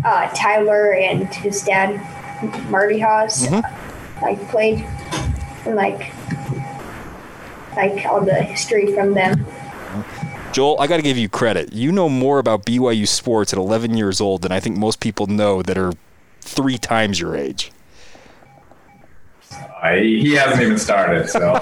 Uh, 0.04 0.30
Tyler 0.34 0.94
and 0.94 1.26
his 1.34 1.62
dad, 1.62 2.00
Marty 2.70 2.98
Haws, 2.98 3.46
Mm-hmm. 3.46 4.24
like 4.24 4.48
played, 4.50 4.78
and 5.66 5.74
like 5.76 6.12
like 7.76 8.06
all 8.06 8.24
the 8.24 8.34
history 8.34 8.94
from 8.94 9.12
them. 9.14 9.44
Joel, 10.52 10.80
I 10.80 10.86
got 10.86 10.96
to 10.96 11.02
give 11.02 11.18
you 11.18 11.28
credit. 11.28 11.74
You 11.74 11.92
know 11.92 12.08
more 12.08 12.38
about 12.38 12.64
BYU 12.64 13.06
sports 13.06 13.52
at 13.52 13.58
11 13.58 13.96
years 13.98 14.20
old 14.22 14.40
than 14.42 14.52
I 14.52 14.60
think 14.60 14.78
most 14.78 15.00
people 15.00 15.26
know 15.26 15.60
that 15.60 15.76
are 15.76 15.92
three 16.40 16.78
times 16.78 17.20
your 17.20 17.36
age. 17.36 17.70
Uh, 19.82 19.94
he 19.96 20.20
he 20.20 20.32
hasn't 20.34 20.62
even 20.62 20.78
started, 20.78 21.28
so 21.28 21.52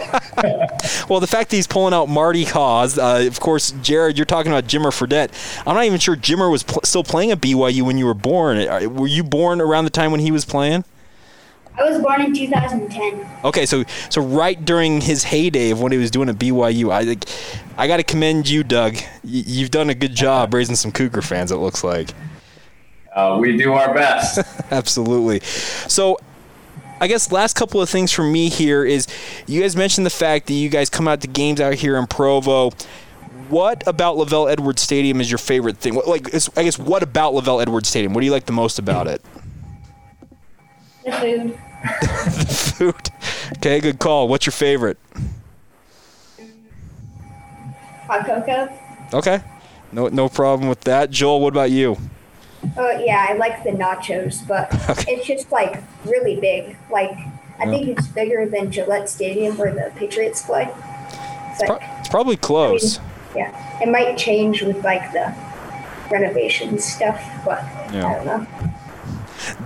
Well, 1.09 1.21
the 1.21 1.27
fact 1.27 1.51
that 1.51 1.57
he's 1.57 1.67
pulling 1.67 1.93
out 1.93 2.09
Marty 2.09 2.45
Haws, 2.45 2.99
uh, 2.99 3.25
of 3.27 3.41
course, 3.41 3.73
Jared, 3.83 4.17
you're 4.17 4.25
talking 4.25 4.51
about 4.53 4.65
Jimmer 4.65 4.91
Fredette. 4.93 5.31
I'm 5.67 5.75
not 5.75 5.85
even 5.85 5.99
sure 5.99 6.17
Jimmer 6.17 6.51
was 6.51 6.63
pl- 6.63 6.81
still 6.85 7.05
playing 7.05 7.33
at 7.33 7.41
BYU 7.41 7.83
when 7.83 7.99
you 7.99 8.07
were 8.07 8.15
born. 8.15 8.57
Uh, 8.59 8.89
Were 8.89 9.07
you 9.09 9.25
born 9.25 9.61
around 9.61 9.85
the 9.85 9.91
time 9.91 10.11
when 10.11 10.21
he 10.21 10.31
was 10.31 10.45
playing? 10.45 10.85
I 11.77 11.91
was 11.91 12.01
born 12.01 12.23
in 12.23 12.33
2010. 12.33 13.27
Okay, 13.45 13.67
so 13.67 13.83
so 14.09 14.23
right 14.23 14.65
during 14.65 15.01
his 15.01 15.25
heyday 15.25 15.71
of 15.71 15.81
what 15.81 15.91
he 15.91 15.99
was 15.99 16.11
doing 16.13 16.29
at 16.29 16.37
BYU, 16.37 16.93
I 16.93 17.05
think 17.05 17.25
I 17.77 17.89
got 17.89 17.97
to 17.97 18.05
commend 18.05 18.49
you, 18.49 18.63
Doug. 18.63 18.95
Y- 18.95 19.03
you've 19.25 19.73
done 19.73 19.91
a 19.91 19.95
good 19.95 20.15
job 20.15 20.55
raising 20.55 20.77
some 20.77 20.93
Cougar 20.93 21.23
fans. 21.23 21.51
It 21.51 21.57
looks 21.57 21.83
like. 21.83 22.11
uh, 23.15 23.37
we 23.41 23.57
do 23.57 23.73
our 23.73 23.93
best. 23.93 24.39
Absolutely. 24.71 25.41
So, 25.41 26.17
I 27.01 27.09
guess 27.09 27.33
last 27.33 27.57
couple 27.57 27.81
of 27.81 27.89
things 27.91 28.13
for 28.13 28.23
me 28.23 28.49
here 28.49 28.85
is 28.85 29.07
you 29.47 29.61
guys 29.61 29.77
mentioned 29.77 30.07
the 30.07 30.11
fact 30.11 30.47
that 30.47 30.55
you 30.55 30.69
guys 30.69 30.89
come 30.89 31.09
out 31.09 31.21
to 31.23 31.27
games 31.27 31.61
out 31.61 31.75
here 31.75 31.97
in 31.97 32.07
Provo. 32.07 32.71
What 33.49 33.87
about 33.87 34.17
LaVell 34.17 34.51
Edwards 34.51 34.81
Stadium 34.81 35.21
is 35.21 35.31
your 35.31 35.39
favorite 35.39 35.77
thing? 35.77 35.95
What, 35.95 36.09
like, 36.09 36.33
is, 36.33 36.49
I 36.57 36.63
guess, 36.63 36.79
what 36.79 37.03
about 37.03 37.35
LaVell 37.35 37.61
Edwards 37.61 37.89
Stadium? 37.89 38.15
What 38.15 38.21
do 38.21 38.27
you 38.27 38.33
like 38.33 38.47
the 38.47 38.53
most 38.53 38.79
about 38.79 39.07
it? 39.07 39.23
The 41.05 41.13
food. 41.13 41.59
Food. 42.49 43.11
Okay, 43.59 43.81
good 43.81 43.99
call. 43.99 44.27
What's 44.29 44.47
your 44.47 44.53
favorite? 44.53 44.97
Hot 48.07 48.25
cocoa. 48.25 48.73
Okay, 49.13 49.43
no, 49.93 50.09
no 50.09 50.29
problem 50.29 50.69
with 50.69 50.81
that. 50.83 51.11
Joel, 51.11 51.41
what 51.41 51.49
about 51.49 51.71
you? 51.71 51.99
Oh 52.77 52.91
yeah, 53.05 53.27
I 53.29 53.35
like 53.35 53.63
the 53.65 53.71
nachos, 53.71 54.47
but 54.47 54.69
it's 55.09 55.27
just 55.27 55.51
like 55.53 55.83
really 56.05 56.39
big. 56.41 56.77
Like 56.91 57.17
I 57.61 57.67
think 57.67 57.89
it's 57.89 58.09
bigger 58.09 58.47
than 58.47 58.71
Gillette 58.73 59.09
Stadium 59.09 59.57
where 59.57 59.73
the 59.73 59.93
Patriots 59.97 60.43
play. 60.43 60.69
It's 61.51 61.61
like, 61.61 61.81
It's 62.01 62.09
probably 62.09 62.37
close. 62.37 62.99
yeah, 63.37 63.81
it 63.81 63.89
might 63.89 64.19
change 64.19 64.63
with 64.63 64.83
like 64.85 65.13
the 65.13 65.35
renovation 66.11 66.79
stuff, 66.79 67.23
but 67.45 67.63
Yeah. 67.93 68.07
I 68.07 68.15
don't 68.15 68.27
know. 68.27 68.47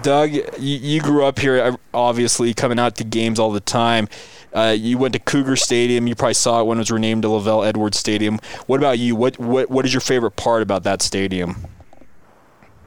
Doug, 0.02 0.32
you, 0.32 0.42
you 0.58 1.00
grew 1.00 1.24
up 1.24 1.38
here, 1.38 1.60
uh, 1.62 1.76
obviously, 1.94 2.52
coming 2.52 2.78
out 2.78 2.96
to 2.96 3.04
games 3.04 3.38
all 3.38 3.52
the 3.52 3.60
time. 3.60 4.08
Uh, 4.52 4.74
you 4.76 4.98
went 4.98 5.12
to 5.12 5.18
Cougar 5.20 5.56
Stadium. 5.56 6.06
You 6.06 6.14
probably 6.14 6.34
saw 6.34 6.60
it 6.60 6.64
when 6.64 6.78
it 6.78 6.80
was 6.80 6.90
renamed 6.90 7.22
to 7.22 7.28
LaVell 7.28 7.66
Edwards 7.66 7.98
Stadium. 7.98 8.40
What 8.66 8.78
about 8.78 8.98
you? 8.98 9.14
What 9.14 9.38
what 9.38 9.70
what 9.70 9.84
is 9.84 9.92
your 9.92 10.00
favorite 10.00 10.32
part 10.32 10.62
about 10.62 10.82
that 10.84 11.00
stadium? 11.02 11.66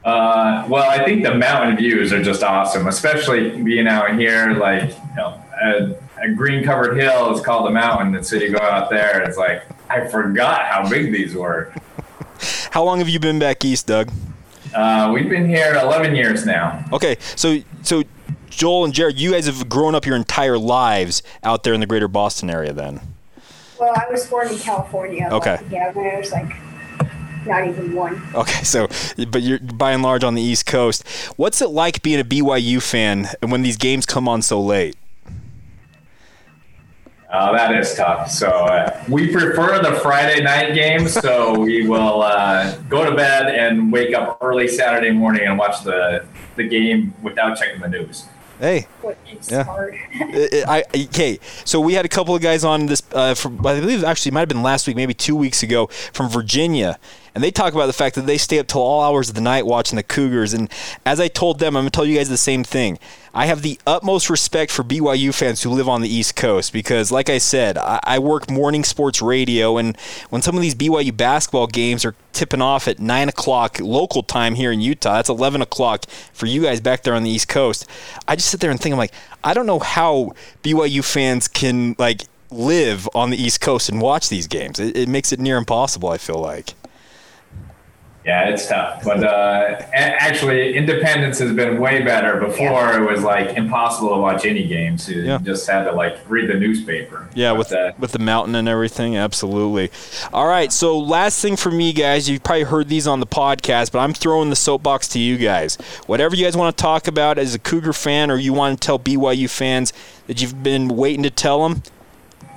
Uh, 0.04 0.66
well, 0.68 0.88
I 0.90 1.04
think 1.04 1.22
the 1.22 1.34
mountain 1.34 1.76
views 1.76 2.12
are 2.12 2.22
just 2.22 2.42
awesome, 2.42 2.86
especially 2.88 3.62
being 3.62 3.86
out 3.86 4.18
here. 4.18 4.52
Like, 4.54 4.90
you 4.90 5.16
know, 5.16 5.40
a, 5.62 5.94
a 6.22 6.28
green 6.34 6.64
covered 6.64 6.96
hill 6.96 7.32
is 7.34 7.40
called 7.40 7.68
a 7.68 7.70
mountain, 7.70 8.14
and 8.16 8.26
so 8.26 8.36
you 8.36 8.50
go 8.50 8.58
out 8.64 8.90
there, 8.90 9.22
it's 9.22 9.36
like 9.36 9.62
I 9.88 10.08
forgot 10.08 10.62
how 10.66 10.88
big 10.88 11.12
these 11.12 11.34
were. 11.34 11.72
How 12.70 12.82
long 12.82 12.98
have 12.98 13.08
you 13.08 13.20
been 13.20 13.38
back 13.38 13.64
east, 13.64 13.86
Doug? 13.86 14.10
Uh, 14.74 15.10
we've 15.14 15.28
been 15.28 15.46
here 15.48 15.74
11 15.74 16.16
years 16.16 16.46
now. 16.46 16.84
Okay, 16.92 17.16
so 17.36 17.58
so 17.82 18.02
Joel 18.50 18.84
and 18.84 18.92
Jared, 18.94 19.18
you 19.20 19.32
guys 19.32 19.46
have 19.46 19.68
grown 19.68 19.94
up 19.94 20.04
your 20.06 20.16
entire 20.16 20.58
lives 20.58 21.22
out 21.44 21.62
there 21.62 21.74
in 21.74 21.80
the 21.80 21.86
greater 21.86 22.08
Boston 22.08 22.50
area 22.50 22.72
then. 22.72 23.00
Well, 23.78 23.92
I 23.94 24.10
was 24.10 24.26
born 24.26 24.48
in 24.48 24.58
California. 24.58 25.26
but, 25.30 25.36
Okay. 25.36 25.58
yeah, 25.70 25.90
when 25.92 26.06
I 26.06 26.18
was 26.18 26.32
like 26.32 26.52
not 27.46 27.66
even 27.66 27.94
one. 27.94 28.22
Okay, 28.34 28.62
so 28.64 28.88
but 29.28 29.42
you're 29.42 29.58
by 29.58 29.92
and 29.92 30.02
large 30.02 30.24
on 30.24 30.34
the 30.34 30.42
East 30.42 30.66
Coast. 30.66 31.06
What's 31.36 31.60
it 31.60 31.68
like 31.68 32.02
being 32.02 32.20
a 32.20 32.24
BYU 32.24 32.82
fan 32.82 33.28
and 33.40 33.50
when 33.50 33.62
these 33.62 33.76
games 33.76 34.06
come 34.06 34.28
on 34.28 34.42
so 34.42 34.60
late? 34.60 34.96
Uh, 37.32 37.50
that 37.50 37.74
is 37.74 37.94
tough. 37.94 38.30
So 38.30 38.48
uh, 38.48 39.04
we 39.08 39.32
prefer 39.32 39.82
the 39.82 39.98
Friday 40.00 40.42
night 40.42 40.74
games. 40.74 41.14
So 41.14 41.58
we 41.58 41.88
will 41.88 42.20
uh, 42.20 42.76
go 42.90 43.08
to 43.08 43.16
bed 43.16 43.54
and 43.54 43.90
wake 43.90 44.14
up 44.14 44.36
early 44.42 44.68
Saturday 44.68 45.10
morning 45.10 45.46
and 45.46 45.58
watch 45.58 45.82
the 45.82 46.26
the 46.56 46.68
game 46.68 47.14
without 47.22 47.56
checking 47.56 47.80
the 47.80 47.88
news. 47.88 48.26
Hey, 48.62 48.86
Yeah. 49.48 49.64
hard. 49.64 49.98
I, 50.14 50.84
I- 50.94 51.04
okay, 51.06 51.40
so 51.64 51.80
we 51.80 51.94
had 51.94 52.04
a 52.04 52.08
couple 52.08 52.32
of 52.36 52.40
guys 52.40 52.62
on 52.62 52.86
this. 52.86 53.02
Uh, 53.10 53.34
from, 53.34 53.58
I 53.66 53.80
believe 53.80 54.04
actually 54.04 54.30
it 54.30 54.34
might 54.34 54.40
have 54.42 54.48
been 54.48 54.62
last 54.62 54.86
week, 54.86 54.94
maybe 54.94 55.14
two 55.14 55.34
weeks 55.34 55.64
ago, 55.64 55.86
from 56.12 56.28
Virginia, 56.28 56.96
and 57.34 57.42
they 57.42 57.50
talk 57.50 57.74
about 57.74 57.86
the 57.86 57.92
fact 57.92 58.14
that 58.14 58.26
they 58.26 58.38
stay 58.38 58.60
up 58.60 58.68
till 58.68 58.80
all 58.80 59.02
hours 59.02 59.28
of 59.28 59.34
the 59.34 59.40
night 59.40 59.66
watching 59.66 59.96
the 59.96 60.04
Cougars. 60.04 60.52
And 60.54 60.70
as 61.04 61.18
I 61.18 61.26
told 61.26 61.58
them, 61.58 61.76
I'm 61.76 61.82
gonna 61.82 61.90
tell 61.90 62.06
you 62.06 62.16
guys 62.16 62.28
the 62.28 62.36
same 62.36 62.62
thing. 62.62 63.00
I 63.34 63.46
have 63.46 63.62
the 63.62 63.80
utmost 63.86 64.28
respect 64.28 64.70
for 64.70 64.82
BYU 64.82 65.34
fans 65.34 65.62
who 65.62 65.70
live 65.70 65.88
on 65.88 66.02
the 66.02 66.08
East 66.08 66.36
Coast 66.36 66.72
because, 66.72 67.10
like 67.10 67.30
I 67.30 67.38
said, 67.38 67.78
I, 67.78 67.98
I 68.02 68.18
work 68.18 68.50
morning 68.50 68.84
sports 68.84 69.22
radio, 69.22 69.78
and 69.78 69.96
when 70.28 70.42
some 70.42 70.54
of 70.54 70.60
these 70.62 70.74
BYU 70.74 71.16
basketball 71.16 71.66
games 71.66 72.04
are 72.04 72.14
tipping 72.32 72.60
off 72.60 72.86
at 72.88 72.98
nine 72.98 73.30
o'clock 73.30 73.78
local 73.80 74.22
time 74.22 74.54
here 74.54 74.70
in 74.70 74.82
Utah, 74.82 75.14
that's 75.14 75.30
eleven 75.30 75.62
o'clock 75.62 76.04
for 76.32 76.46
you 76.46 76.62
guys 76.62 76.80
back 76.80 77.04
there 77.04 77.14
on 77.14 77.22
the 77.22 77.30
East 77.30 77.48
Coast. 77.48 77.86
I 78.28 78.36
just 78.36 78.50
sit 78.50 78.60
there 78.60 78.70
and 78.70 78.78
think, 78.78 78.92
I'm 78.92 78.98
like, 78.98 79.14
I 79.42 79.54
don't 79.54 79.66
know 79.66 79.78
how 79.78 80.32
BYU 80.62 81.02
fans 81.02 81.48
can 81.48 81.96
like 81.98 82.24
live 82.50 83.08
on 83.14 83.30
the 83.30 83.42
East 83.42 83.62
Coast 83.62 83.88
and 83.88 84.00
watch 84.00 84.28
these 84.28 84.46
games. 84.46 84.78
It, 84.78 84.94
it 84.94 85.08
makes 85.08 85.32
it 85.32 85.40
near 85.40 85.56
impossible. 85.56 86.10
I 86.10 86.18
feel 86.18 86.38
like. 86.38 86.74
Yeah, 88.24 88.50
it's 88.50 88.68
tough. 88.68 89.02
But 89.02 89.24
uh, 89.24 89.80
actually, 89.92 90.76
Independence 90.76 91.40
has 91.40 91.52
been 91.52 91.80
way 91.80 92.02
better. 92.02 92.38
Before 92.38 92.92
it 92.96 93.00
was 93.10 93.22
like 93.24 93.56
impossible 93.56 94.10
to 94.14 94.20
watch 94.20 94.46
any 94.46 94.64
games. 94.68 95.08
You 95.08 95.22
Yeah. 95.22 95.38
just 95.42 95.68
had 95.68 95.84
to 95.84 95.92
like 95.92 96.18
read 96.28 96.48
the 96.48 96.54
newspaper. 96.54 97.28
Yeah, 97.34 97.50
with 97.50 97.72
uh, 97.72 97.92
with 97.98 98.12
the 98.12 98.20
mountain 98.20 98.54
and 98.54 98.68
everything, 98.68 99.16
absolutely. 99.16 99.90
All 100.32 100.46
right, 100.46 100.70
so 100.70 100.96
last 100.98 101.42
thing 101.42 101.56
for 101.56 101.72
me, 101.72 101.92
guys, 101.92 102.28
you've 102.28 102.44
probably 102.44 102.62
heard 102.64 102.88
these 102.88 103.08
on 103.08 103.18
the 103.18 103.26
podcast, 103.26 103.90
but 103.90 103.98
I'm 103.98 104.12
throwing 104.14 104.50
the 104.50 104.56
soapbox 104.56 105.08
to 105.08 105.18
you 105.18 105.36
guys. 105.36 105.74
Whatever 106.06 106.36
you 106.36 106.44
guys 106.44 106.56
want 106.56 106.76
to 106.76 106.80
talk 106.80 107.08
about 107.08 107.38
as 107.38 107.56
a 107.56 107.58
Cougar 107.58 107.92
fan, 107.92 108.30
or 108.30 108.36
you 108.36 108.52
want 108.52 108.80
to 108.80 108.86
tell 108.86 109.00
BYU 109.00 109.50
fans 109.50 109.92
that 110.28 110.40
you've 110.40 110.62
been 110.62 110.86
waiting 110.88 111.24
to 111.24 111.30
tell 111.30 111.68
them, 111.68 111.82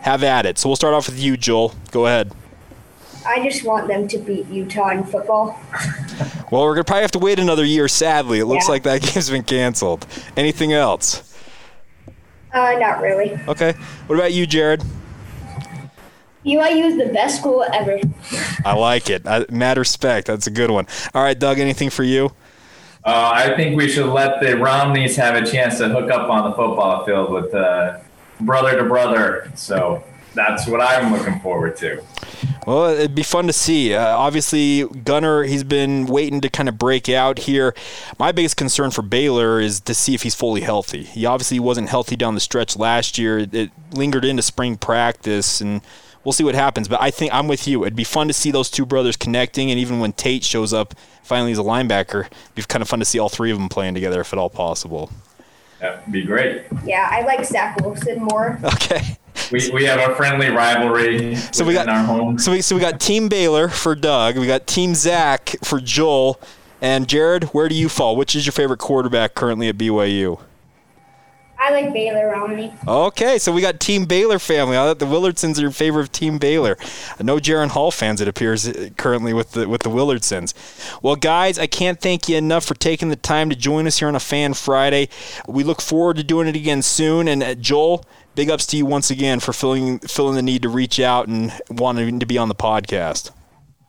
have 0.01 0.23
at 0.23 0.45
it. 0.45 0.59
So 0.59 0.69
we'll 0.69 0.75
start 0.75 0.93
off 0.93 1.07
with 1.07 1.19
you, 1.19 1.37
Joel. 1.37 1.73
Go 1.89 2.05
ahead. 2.05 2.31
I 3.27 3.43
just 3.43 3.63
want 3.63 3.87
them 3.87 4.07
to 4.09 4.17
beat 4.17 4.47
Utah 4.47 4.89
in 4.89 5.03
football. 5.03 5.59
Well, 6.51 6.61
we're 6.63 6.75
gonna 6.75 6.83
probably 6.83 7.01
have 7.01 7.11
to 7.11 7.19
wait 7.19 7.39
another 7.39 7.65
year. 7.65 7.87
Sadly, 7.87 8.37
it 8.39 8.45
looks 8.45 8.67
Yeah. 8.67 8.71
like 8.73 8.83
that 8.83 9.01
game's 9.13 9.31
been 9.31 9.41
canceled. 9.43 10.05
Anything 10.37 10.73
else? 10.73 11.35
Uh, 12.53 12.73
not 12.79 13.01
really. 13.01 13.37
Okay. 13.47 13.73
What 14.05 14.15
about 14.15 14.31
you, 14.31 14.45
Jared? 14.45 14.83
BYU 16.45 16.85
is 16.85 16.97
the 16.97 17.11
best 17.11 17.39
school 17.39 17.65
ever. 17.73 17.99
I 18.63 18.75
like 18.75 19.09
it. 19.09 19.25
I, 19.27 19.45
mad 19.49 19.77
respect. 19.79 20.27
That's 20.27 20.45
a 20.45 20.51
good 20.51 20.69
one. 20.69 20.85
All 21.15 21.23
right, 21.23 21.37
Doug. 21.37 21.57
Anything 21.59 21.89
for 21.89 22.03
you? 22.03 22.27
Uh, 23.03 23.31
I 23.33 23.55
think 23.55 23.75
we 23.75 23.89
should 23.89 24.05
let 24.13 24.39
the 24.39 24.55
Romneys 24.57 25.15
have 25.15 25.35
a 25.35 25.45
chance 25.45 25.79
to 25.79 25.89
hook 25.89 26.11
up 26.11 26.29
on 26.29 26.49
the 26.51 26.55
football 26.55 27.03
field 27.05 27.31
with 27.31 27.53
uh, 27.55 27.97
brother 28.39 28.77
to 28.77 28.83
brother. 28.85 29.51
So 29.55 30.03
that's 30.35 30.67
what 30.67 30.81
I'm 30.81 31.11
looking 31.11 31.39
forward 31.39 31.77
to. 31.77 32.03
Well, 32.67 32.89
it'd 32.89 33.15
be 33.15 33.23
fun 33.23 33.47
to 33.47 33.53
see. 33.53 33.93
Uh, 33.93 34.17
obviously, 34.17 34.85
Gunner, 34.85 35.43
he's 35.43 35.63
been 35.63 36.07
waiting 36.07 36.41
to 36.41 36.49
kind 36.49 36.67
of 36.67 36.77
break 36.77 37.07
out 37.09 37.39
here. 37.39 37.75
My 38.17 38.31
biggest 38.31 38.57
concern 38.57 38.91
for 38.91 39.03
Baylor 39.03 39.59
is 39.59 39.79
to 39.81 39.93
see 39.93 40.15
if 40.15 40.23
he's 40.23 40.35
fully 40.35 40.61
healthy. 40.61 41.03
He 41.03 41.25
obviously 41.25 41.59
wasn't 41.59 41.89
healthy 41.89 42.15
down 42.15 42.33
the 42.33 42.41
stretch 42.41 42.75
last 42.75 43.17
year. 43.17 43.39
It 43.51 43.71
lingered 43.91 44.25
into 44.25 44.41
spring 44.41 44.77
practice, 44.77 45.61
and 45.61 45.81
we'll 46.23 46.33
see 46.33 46.43
what 46.43 46.55
happens. 46.55 46.87
But 46.87 47.01
I 47.01 47.11
think 47.11 47.33
I'm 47.33 47.47
with 47.47 47.67
you. 47.67 47.83
It'd 47.83 47.95
be 47.95 48.03
fun 48.03 48.27
to 48.27 48.33
see 48.33 48.49
those 48.49 48.71
two 48.71 48.85
brothers 48.85 49.15
connecting, 49.15 49.69
and 49.69 49.79
even 49.79 49.99
when 49.99 50.13
Tate 50.13 50.43
shows 50.43 50.73
up 50.73 50.95
finally 51.21 51.51
as 51.51 51.59
a 51.59 51.63
linebacker, 51.63 52.21
it'd 52.25 52.55
be 52.55 52.63
kind 52.63 52.81
of 52.81 52.89
fun 52.89 52.99
to 52.99 53.05
see 53.05 53.19
all 53.19 53.29
three 53.29 53.51
of 53.51 53.59
them 53.59 53.69
playing 53.69 53.93
together 53.93 54.21
if 54.21 54.33
at 54.33 54.39
all 54.39 54.49
possible. 54.49 55.11
That'd 55.79 56.11
be 56.11 56.23
great. 56.23 56.63
Yeah, 56.83 57.07
I 57.11 57.21
like 57.21 57.45
Zach 57.45 57.79
Wilson 57.81 58.23
more. 58.23 58.59
Okay. 58.65 59.17
We, 59.51 59.69
we 59.71 59.85
have 59.85 60.09
a 60.09 60.15
friendly 60.15 60.49
rivalry 60.49 61.35
So 61.35 61.65
we 61.65 61.73
got 61.73 61.87
our 61.89 62.03
home. 62.03 62.39
So 62.39 62.51
we 62.51 62.61
so 62.61 62.75
we 62.75 62.81
got 62.81 62.99
Team 62.99 63.29
Baylor 63.29 63.67
for 63.67 63.95
Doug. 63.95 64.37
We 64.37 64.47
got 64.47 64.67
Team 64.67 64.95
Zach 64.95 65.55
for 65.63 65.79
Joel. 65.79 66.39
And 66.81 67.07
Jared, 67.07 67.45
where 67.45 67.69
do 67.69 67.75
you 67.75 67.89
fall? 67.89 68.15
Which 68.15 68.35
is 68.35 68.45
your 68.45 68.53
favorite 68.53 68.79
quarterback 68.79 69.33
currently 69.33 69.69
at 69.69 69.77
BYU? 69.77 70.39
I 71.57 71.71
like 71.71 71.93
Baylor 71.93 72.29
Romney. 72.29 72.73
Okay, 72.87 73.39
so 73.39 73.51
we 73.51 73.61
got 73.61 73.79
Team 73.79 74.05
Baylor 74.05 74.39
family. 74.39 74.77
I 74.77 74.81
thought 74.81 74.99
the 74.99 75.05
Willardsons 75.05 75.61
are 75.61 75.65
in 75.65 75.71
favor 75.71 75.99
of 75.99 76.11
Team 76.11 76.37
Baylor. 76.37 76.77
No 77.19 77.37
Jaren 77.37 77.69
Hall 77.69 77.91
fans, 77.91 78.19
it 78.19 78.27
appears, 78.27 78.67
uh, 78.67 78.89
currently 78.97 79.33
with 79.33 79.53
the 79.53 79.67
with 79.67 79.81
the 79.81 79.89
Willardsons. 79.89 80.53
Well, 81.01 81.15
guys, 81.15 81.57
I 81.57 81.65
can't 81.65 81.99
thank 81.99 82.27
you 82.27 82.37
enough 82.37 82.65
for 82.65 82.75
taking 82.75 83.09
the 83.09 83.15
time 83.15 83.49
to 83.49 83.55
join 83.55 83.87
us 83.87 83.99
here 83.99 84.07
on 84.07 84.15
a 84.15 84.19
Fan 84.19 84.53
Friday. 84.53 85.09
We 85.47 85.63
look 85.63 85.81
forward 85.81 86.17
to 86.17 86.23
doing 86.23 86.47
it 86.47 86.55
again 86.55 86.81
soon. 86.81 87.27
And 87.27 87.41
uh, 87.41 87.55
Joel, 87.55 88.05
big 88.35 88.49
ups 88.49 88.65
to 88.67 88.77
you 88.77 88.85
once 88.85 89.09
again 89.09 89.39
for 89.39 89.53
filling 89.53 89.99
filling 89.99 90.35
the 90.35 90.41
need 90.41 90.61
to 90.61 90.69
reach 90.69 90.99
out 90.99 91.27
and 91.27 91.53
wanting 91.69 92.19
to 92.19 92.25
be 92.25 92.37
on 92.37 92.49
the 92.49 92.55
podcast. 92.55 93.31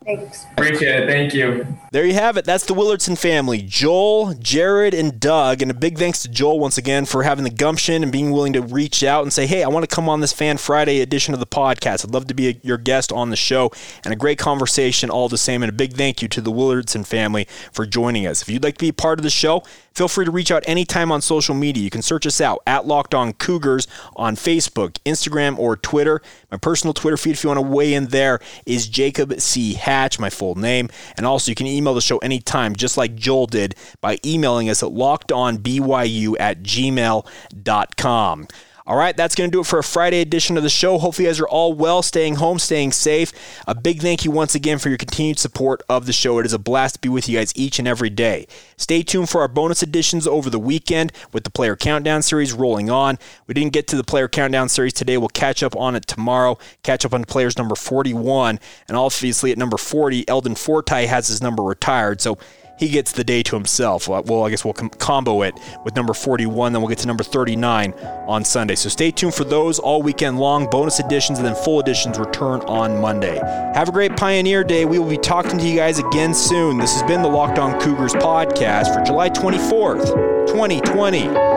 Thanks. 0.07 0.45
Appreciate 0.53 1.03
it. 1.03 1.09
Thank 1.09 1.33
you. 1.33 1.67
There 1.91 2.05
you 2.05 2.13
have 2.13 2.37
it. 2.37 2.45
That's 2.45 2.65
the 2.65 2.73
Willardson 2.73 3.17
family 3.17 3.61
Joel, 3.61 4.35
Jared, 4.35 4.93
and 4.93 5.19
Doug. 5.19 5.61
And 5.61 5.69
a 5.69 5.73
big 5.73 5.97
thanks 5.97 6.21
to 6.21 6.29
Joel 6.29 6.61
once 6.61 6.77
again 6.77 7.05
for 7.05 7.23
having 7.23 7.43
the 7.43 7.49
gumption 7.49 8.03
and 8.03 8.11
being 8.11 8.31
willing 8.31 8.53
to 8.53 8.61
reach 8.61 9.03
out 9.03 9.23
and 9.23 9.33
say, 9.33 9.45
hey, 9.45 9.63
I 9.63 9.67
want 9.67 9.87
to 9.87 9.93
come 9.93 10.07
on 10.07 10.21
this 10.21 10.31
Fan 10.31 10.55
Friday 10.57 11.01
edition 11.01 11.33
of 11.33 11.41
the 11.41 11.45
podcast. 11.45 12.05
I'd 12.05 12.13
love 12.13 12.27
to 12.27 12.33
be 12.33 12.47
a, 12.47 12.55
your 12.63 12.77
guest 12.77 13.11
on 13.11 13.31
the 13.31 13.35
show. 13.35 13.69
And 14.05 14.13
a 14.13 14.17
great 14.17 14.39
conversation 14.39 15.09
all 15.09 15.27
the 15.27 15.37
same. 15.37 15.61
And 15.61 15.69
a 15.69 15.73
big 15.73 15.93
thank 15.93 16.21
you 16.21 16.29
to 16.29 16.39
the 16.39 16.53
Willardson 16.53 17.05
family 17.05 17.45
for 17.73 17.85
joining 17.85 18.25
us. 18.25 18.41
If 18.41 18.47
you'd 18.47 18.63
like 18.63 18.77
to 18.77 18.85
be 18.85 18.93
part 18.93 19.19
of 19.19 19.23
the 19.23 19.29
show, 19.29 19.63
feel 19.93 20.07
free 20.07 20.23
to 20.23 20.31
reach 20.31 20.51
out 20.51 20.63
anytime 20.67 21.11
on 21.11 21.21
social 21.21 21.53
media. 21.53 21.83
You 21.83 21.89
can 21.89 22.01
search 22.01 22.25
us 22.25 22.39
out 22.39 22.63
at 22.65 22.85
Locked 22.87 23.13
On 23.13 23.33
Cougars 23.33 23.87
on 24.15 24.37
Facebook, 24.37 24.99
Instagram, 25.05 25.59
or 25.59 25.75
Twitter. 25.75 26.21
My 26.49 26.57
personal 26.57 26.93
Twitter 26.93 27.17
feed, 27.17 27.31
if 27.31 27.43
you 27.43 27.49
want 27.49 27.57
to 27.57 27.67
weigh 27.67 27.93
in 27.93 28.05
there, 28.07 28.39
is 28.65 28.87
Jacob 28.87 29.37
C. 29.41 29.73
My 30.19 30.29
full 30.29 30.55
name. 30.55 30.89
And 31.17 31.25
also, 31.25 31.51
you 31.51 31.55
can 31.55 31.67
email 31.67 31.93
the 31.93 32.01
show 32.01 32.17
anytime, 32.19 32.75
just 32.75 32.97
like 32.97 33.15
Joel 33.15 33.47
did, 33.47 33.75
by 33.99 34.19
emailing 34.25 34.69
us 34.69 34.83
at 34.83 34.89
lockedonbyu 34.89 36.35
at 36.39 36.63
gmail.com. 36.63 38.47
All 38.87 38.95
right, 38.95 39.17
that's 39.17 39.35
going 39.35 39.49
to 39.49 39.51
do 39.53 39.59
it 39.59 39.65
for 39.65 39.79
a 39.79 39.83
Friday 39.83 40.21
edition 40.21 40.55
of 40.55 40.63
the 40.63 40.69
show. 40.69 40.97
Hopefully, 40.97 41.25
you 41.25 41.29
guys 41.29 41.41
are 41.41 41.47
all 41.49 41.73
well, 41.73 42.01
staying 42.01 42.35
home, 42.35 42.57
staying 42.57 42.93
safe. 42.93 43.33
A 43.67 43.75
big 43.75 44.01
thank 44.01 44.23
you 44.23 44.31
once 44.31 44.55
again 44.55 44.79
for 44.79 44.87
your 44.87 44.97
continued 44.97 45.39
support 45.39 45.81
of 45.89 46.05
the 46.05 46.13
show. 46.13 46.39
It 46.39 46.45
is 46.45 46.53
a 46.53 46.57
blast 46.57 46.95
to 46.95 47.01
be 47.01 47.09
with 47.09 47.27
you 47.27 47.37
guys 47.37 47.51
each 47.53 47.79
and 47.79 47.87
every 47.87 48.09
day. 48.09 48.47
Stay 48.77 49.03
tuned 49.03 49.29
for 49.29 49.41
our 49.41 49.49
bonus 49.49 49.83
editions 49.83 50.25
over 50.25 50.49
the 50.49 50.57
weekend 50.57 51.11
with 51.33 51.43
the 51.43 51.49
Player 51.49 51.75
Countdown 51.75 52.21
series 52.21 52.53
rolling 52.53 52.89
on. 52.89 53.19
We 53.45 53.53
didn't 53.53 53.73
get 53.73 53.87
to 53.87 53.97
the 53.97 54.05
Player 54.05 54.29
Countdown 54.29 54.69
series 54.69 54.93
today. 54.93 55.17
We'll 55.17 55.27
catch 55.27 55.63
up 55.63 55.75
on 55.75 55.97
it 55.97 56.07
tomorrow, 56.07 56.57
catch 56.83 57.03
up 57.03 57.13
on 57.13 57.25
players 57.25 57.57
number 57.57 57.75
41. 57.75 58.57
And 58.87 58.95
obviously, 58.95 59.51
at 59.51 59.57
number 59.57 59.75
40, 59.75 60.29
Eldon 60.29 60.55
Fortie 60.55 61.07
has 61.07 61.27
his 61.27 61.41
number 61.41 61.61
retired. 61.61 62.21
So, 62.21 62.37
he 62.77 62.89
gets 62.89 63.11
the 63.11 63.23
day 63.23 63.43
to 63.43 63.55
himself. 63.55 64.07
Well, 64.07 64.43
I 64.43 64.49
guess 64.49 64.63
we'll 64.63 64.73
com- 64.73 64.89
combo 64.89 65.41
it 65.41 65.59
with 65.83 65.95
number 65.95 66.13
41, 66.13 66.73
then 66.73 66.81
we'll 66.81 66.89
get 66.89 66.99
to 66.99 67.07
number 67.07 67.23
39 67.23 67.93
on 68.27 68.45
Sunday. 68.45 68.75
So 68.75 68.89
stay 68.89 69.11
tuned 69.11 69.33
for 69.33 69.43
those 69.43 69.79
all 69.79 70.01
weekend 70.01 70.39
long. 70.39 70.69
Bonus 70.69 70.99
editions 70.99 71.39
and 71.39 71.47
then 71.47 71.55
full 71.55 71.79
editions 71.79 72.19
return 72.19 72.61
on 72.61 72.99
Monday. 73.01 73.37
Have 73.73 73.89
a 73.89 73.91
great 73.91 74.15
Pioneer 74.15 74.63
Day. 74.63 74.85
We 74.85 74.99
will 74.99 75.09
be 75.09 75.17
talking 75.17 75.57
to 75.57 75.67
you 75.67 75.75
guys 75.75 75.99
again 75.99 76.33
soon. 76.33 76.77
This 76.77 76.93
has 76.93 77.03
been 77.03 77.21
the 77.21 77.29
Locked 77.29 77.59
On 77.59 77.79
Cougars 77.81 78.13
podcast 78.13 78.93
for 78.93 79.03
July 79.03 79.29
24th, 79.29 80.47
2020. 80.47 81.56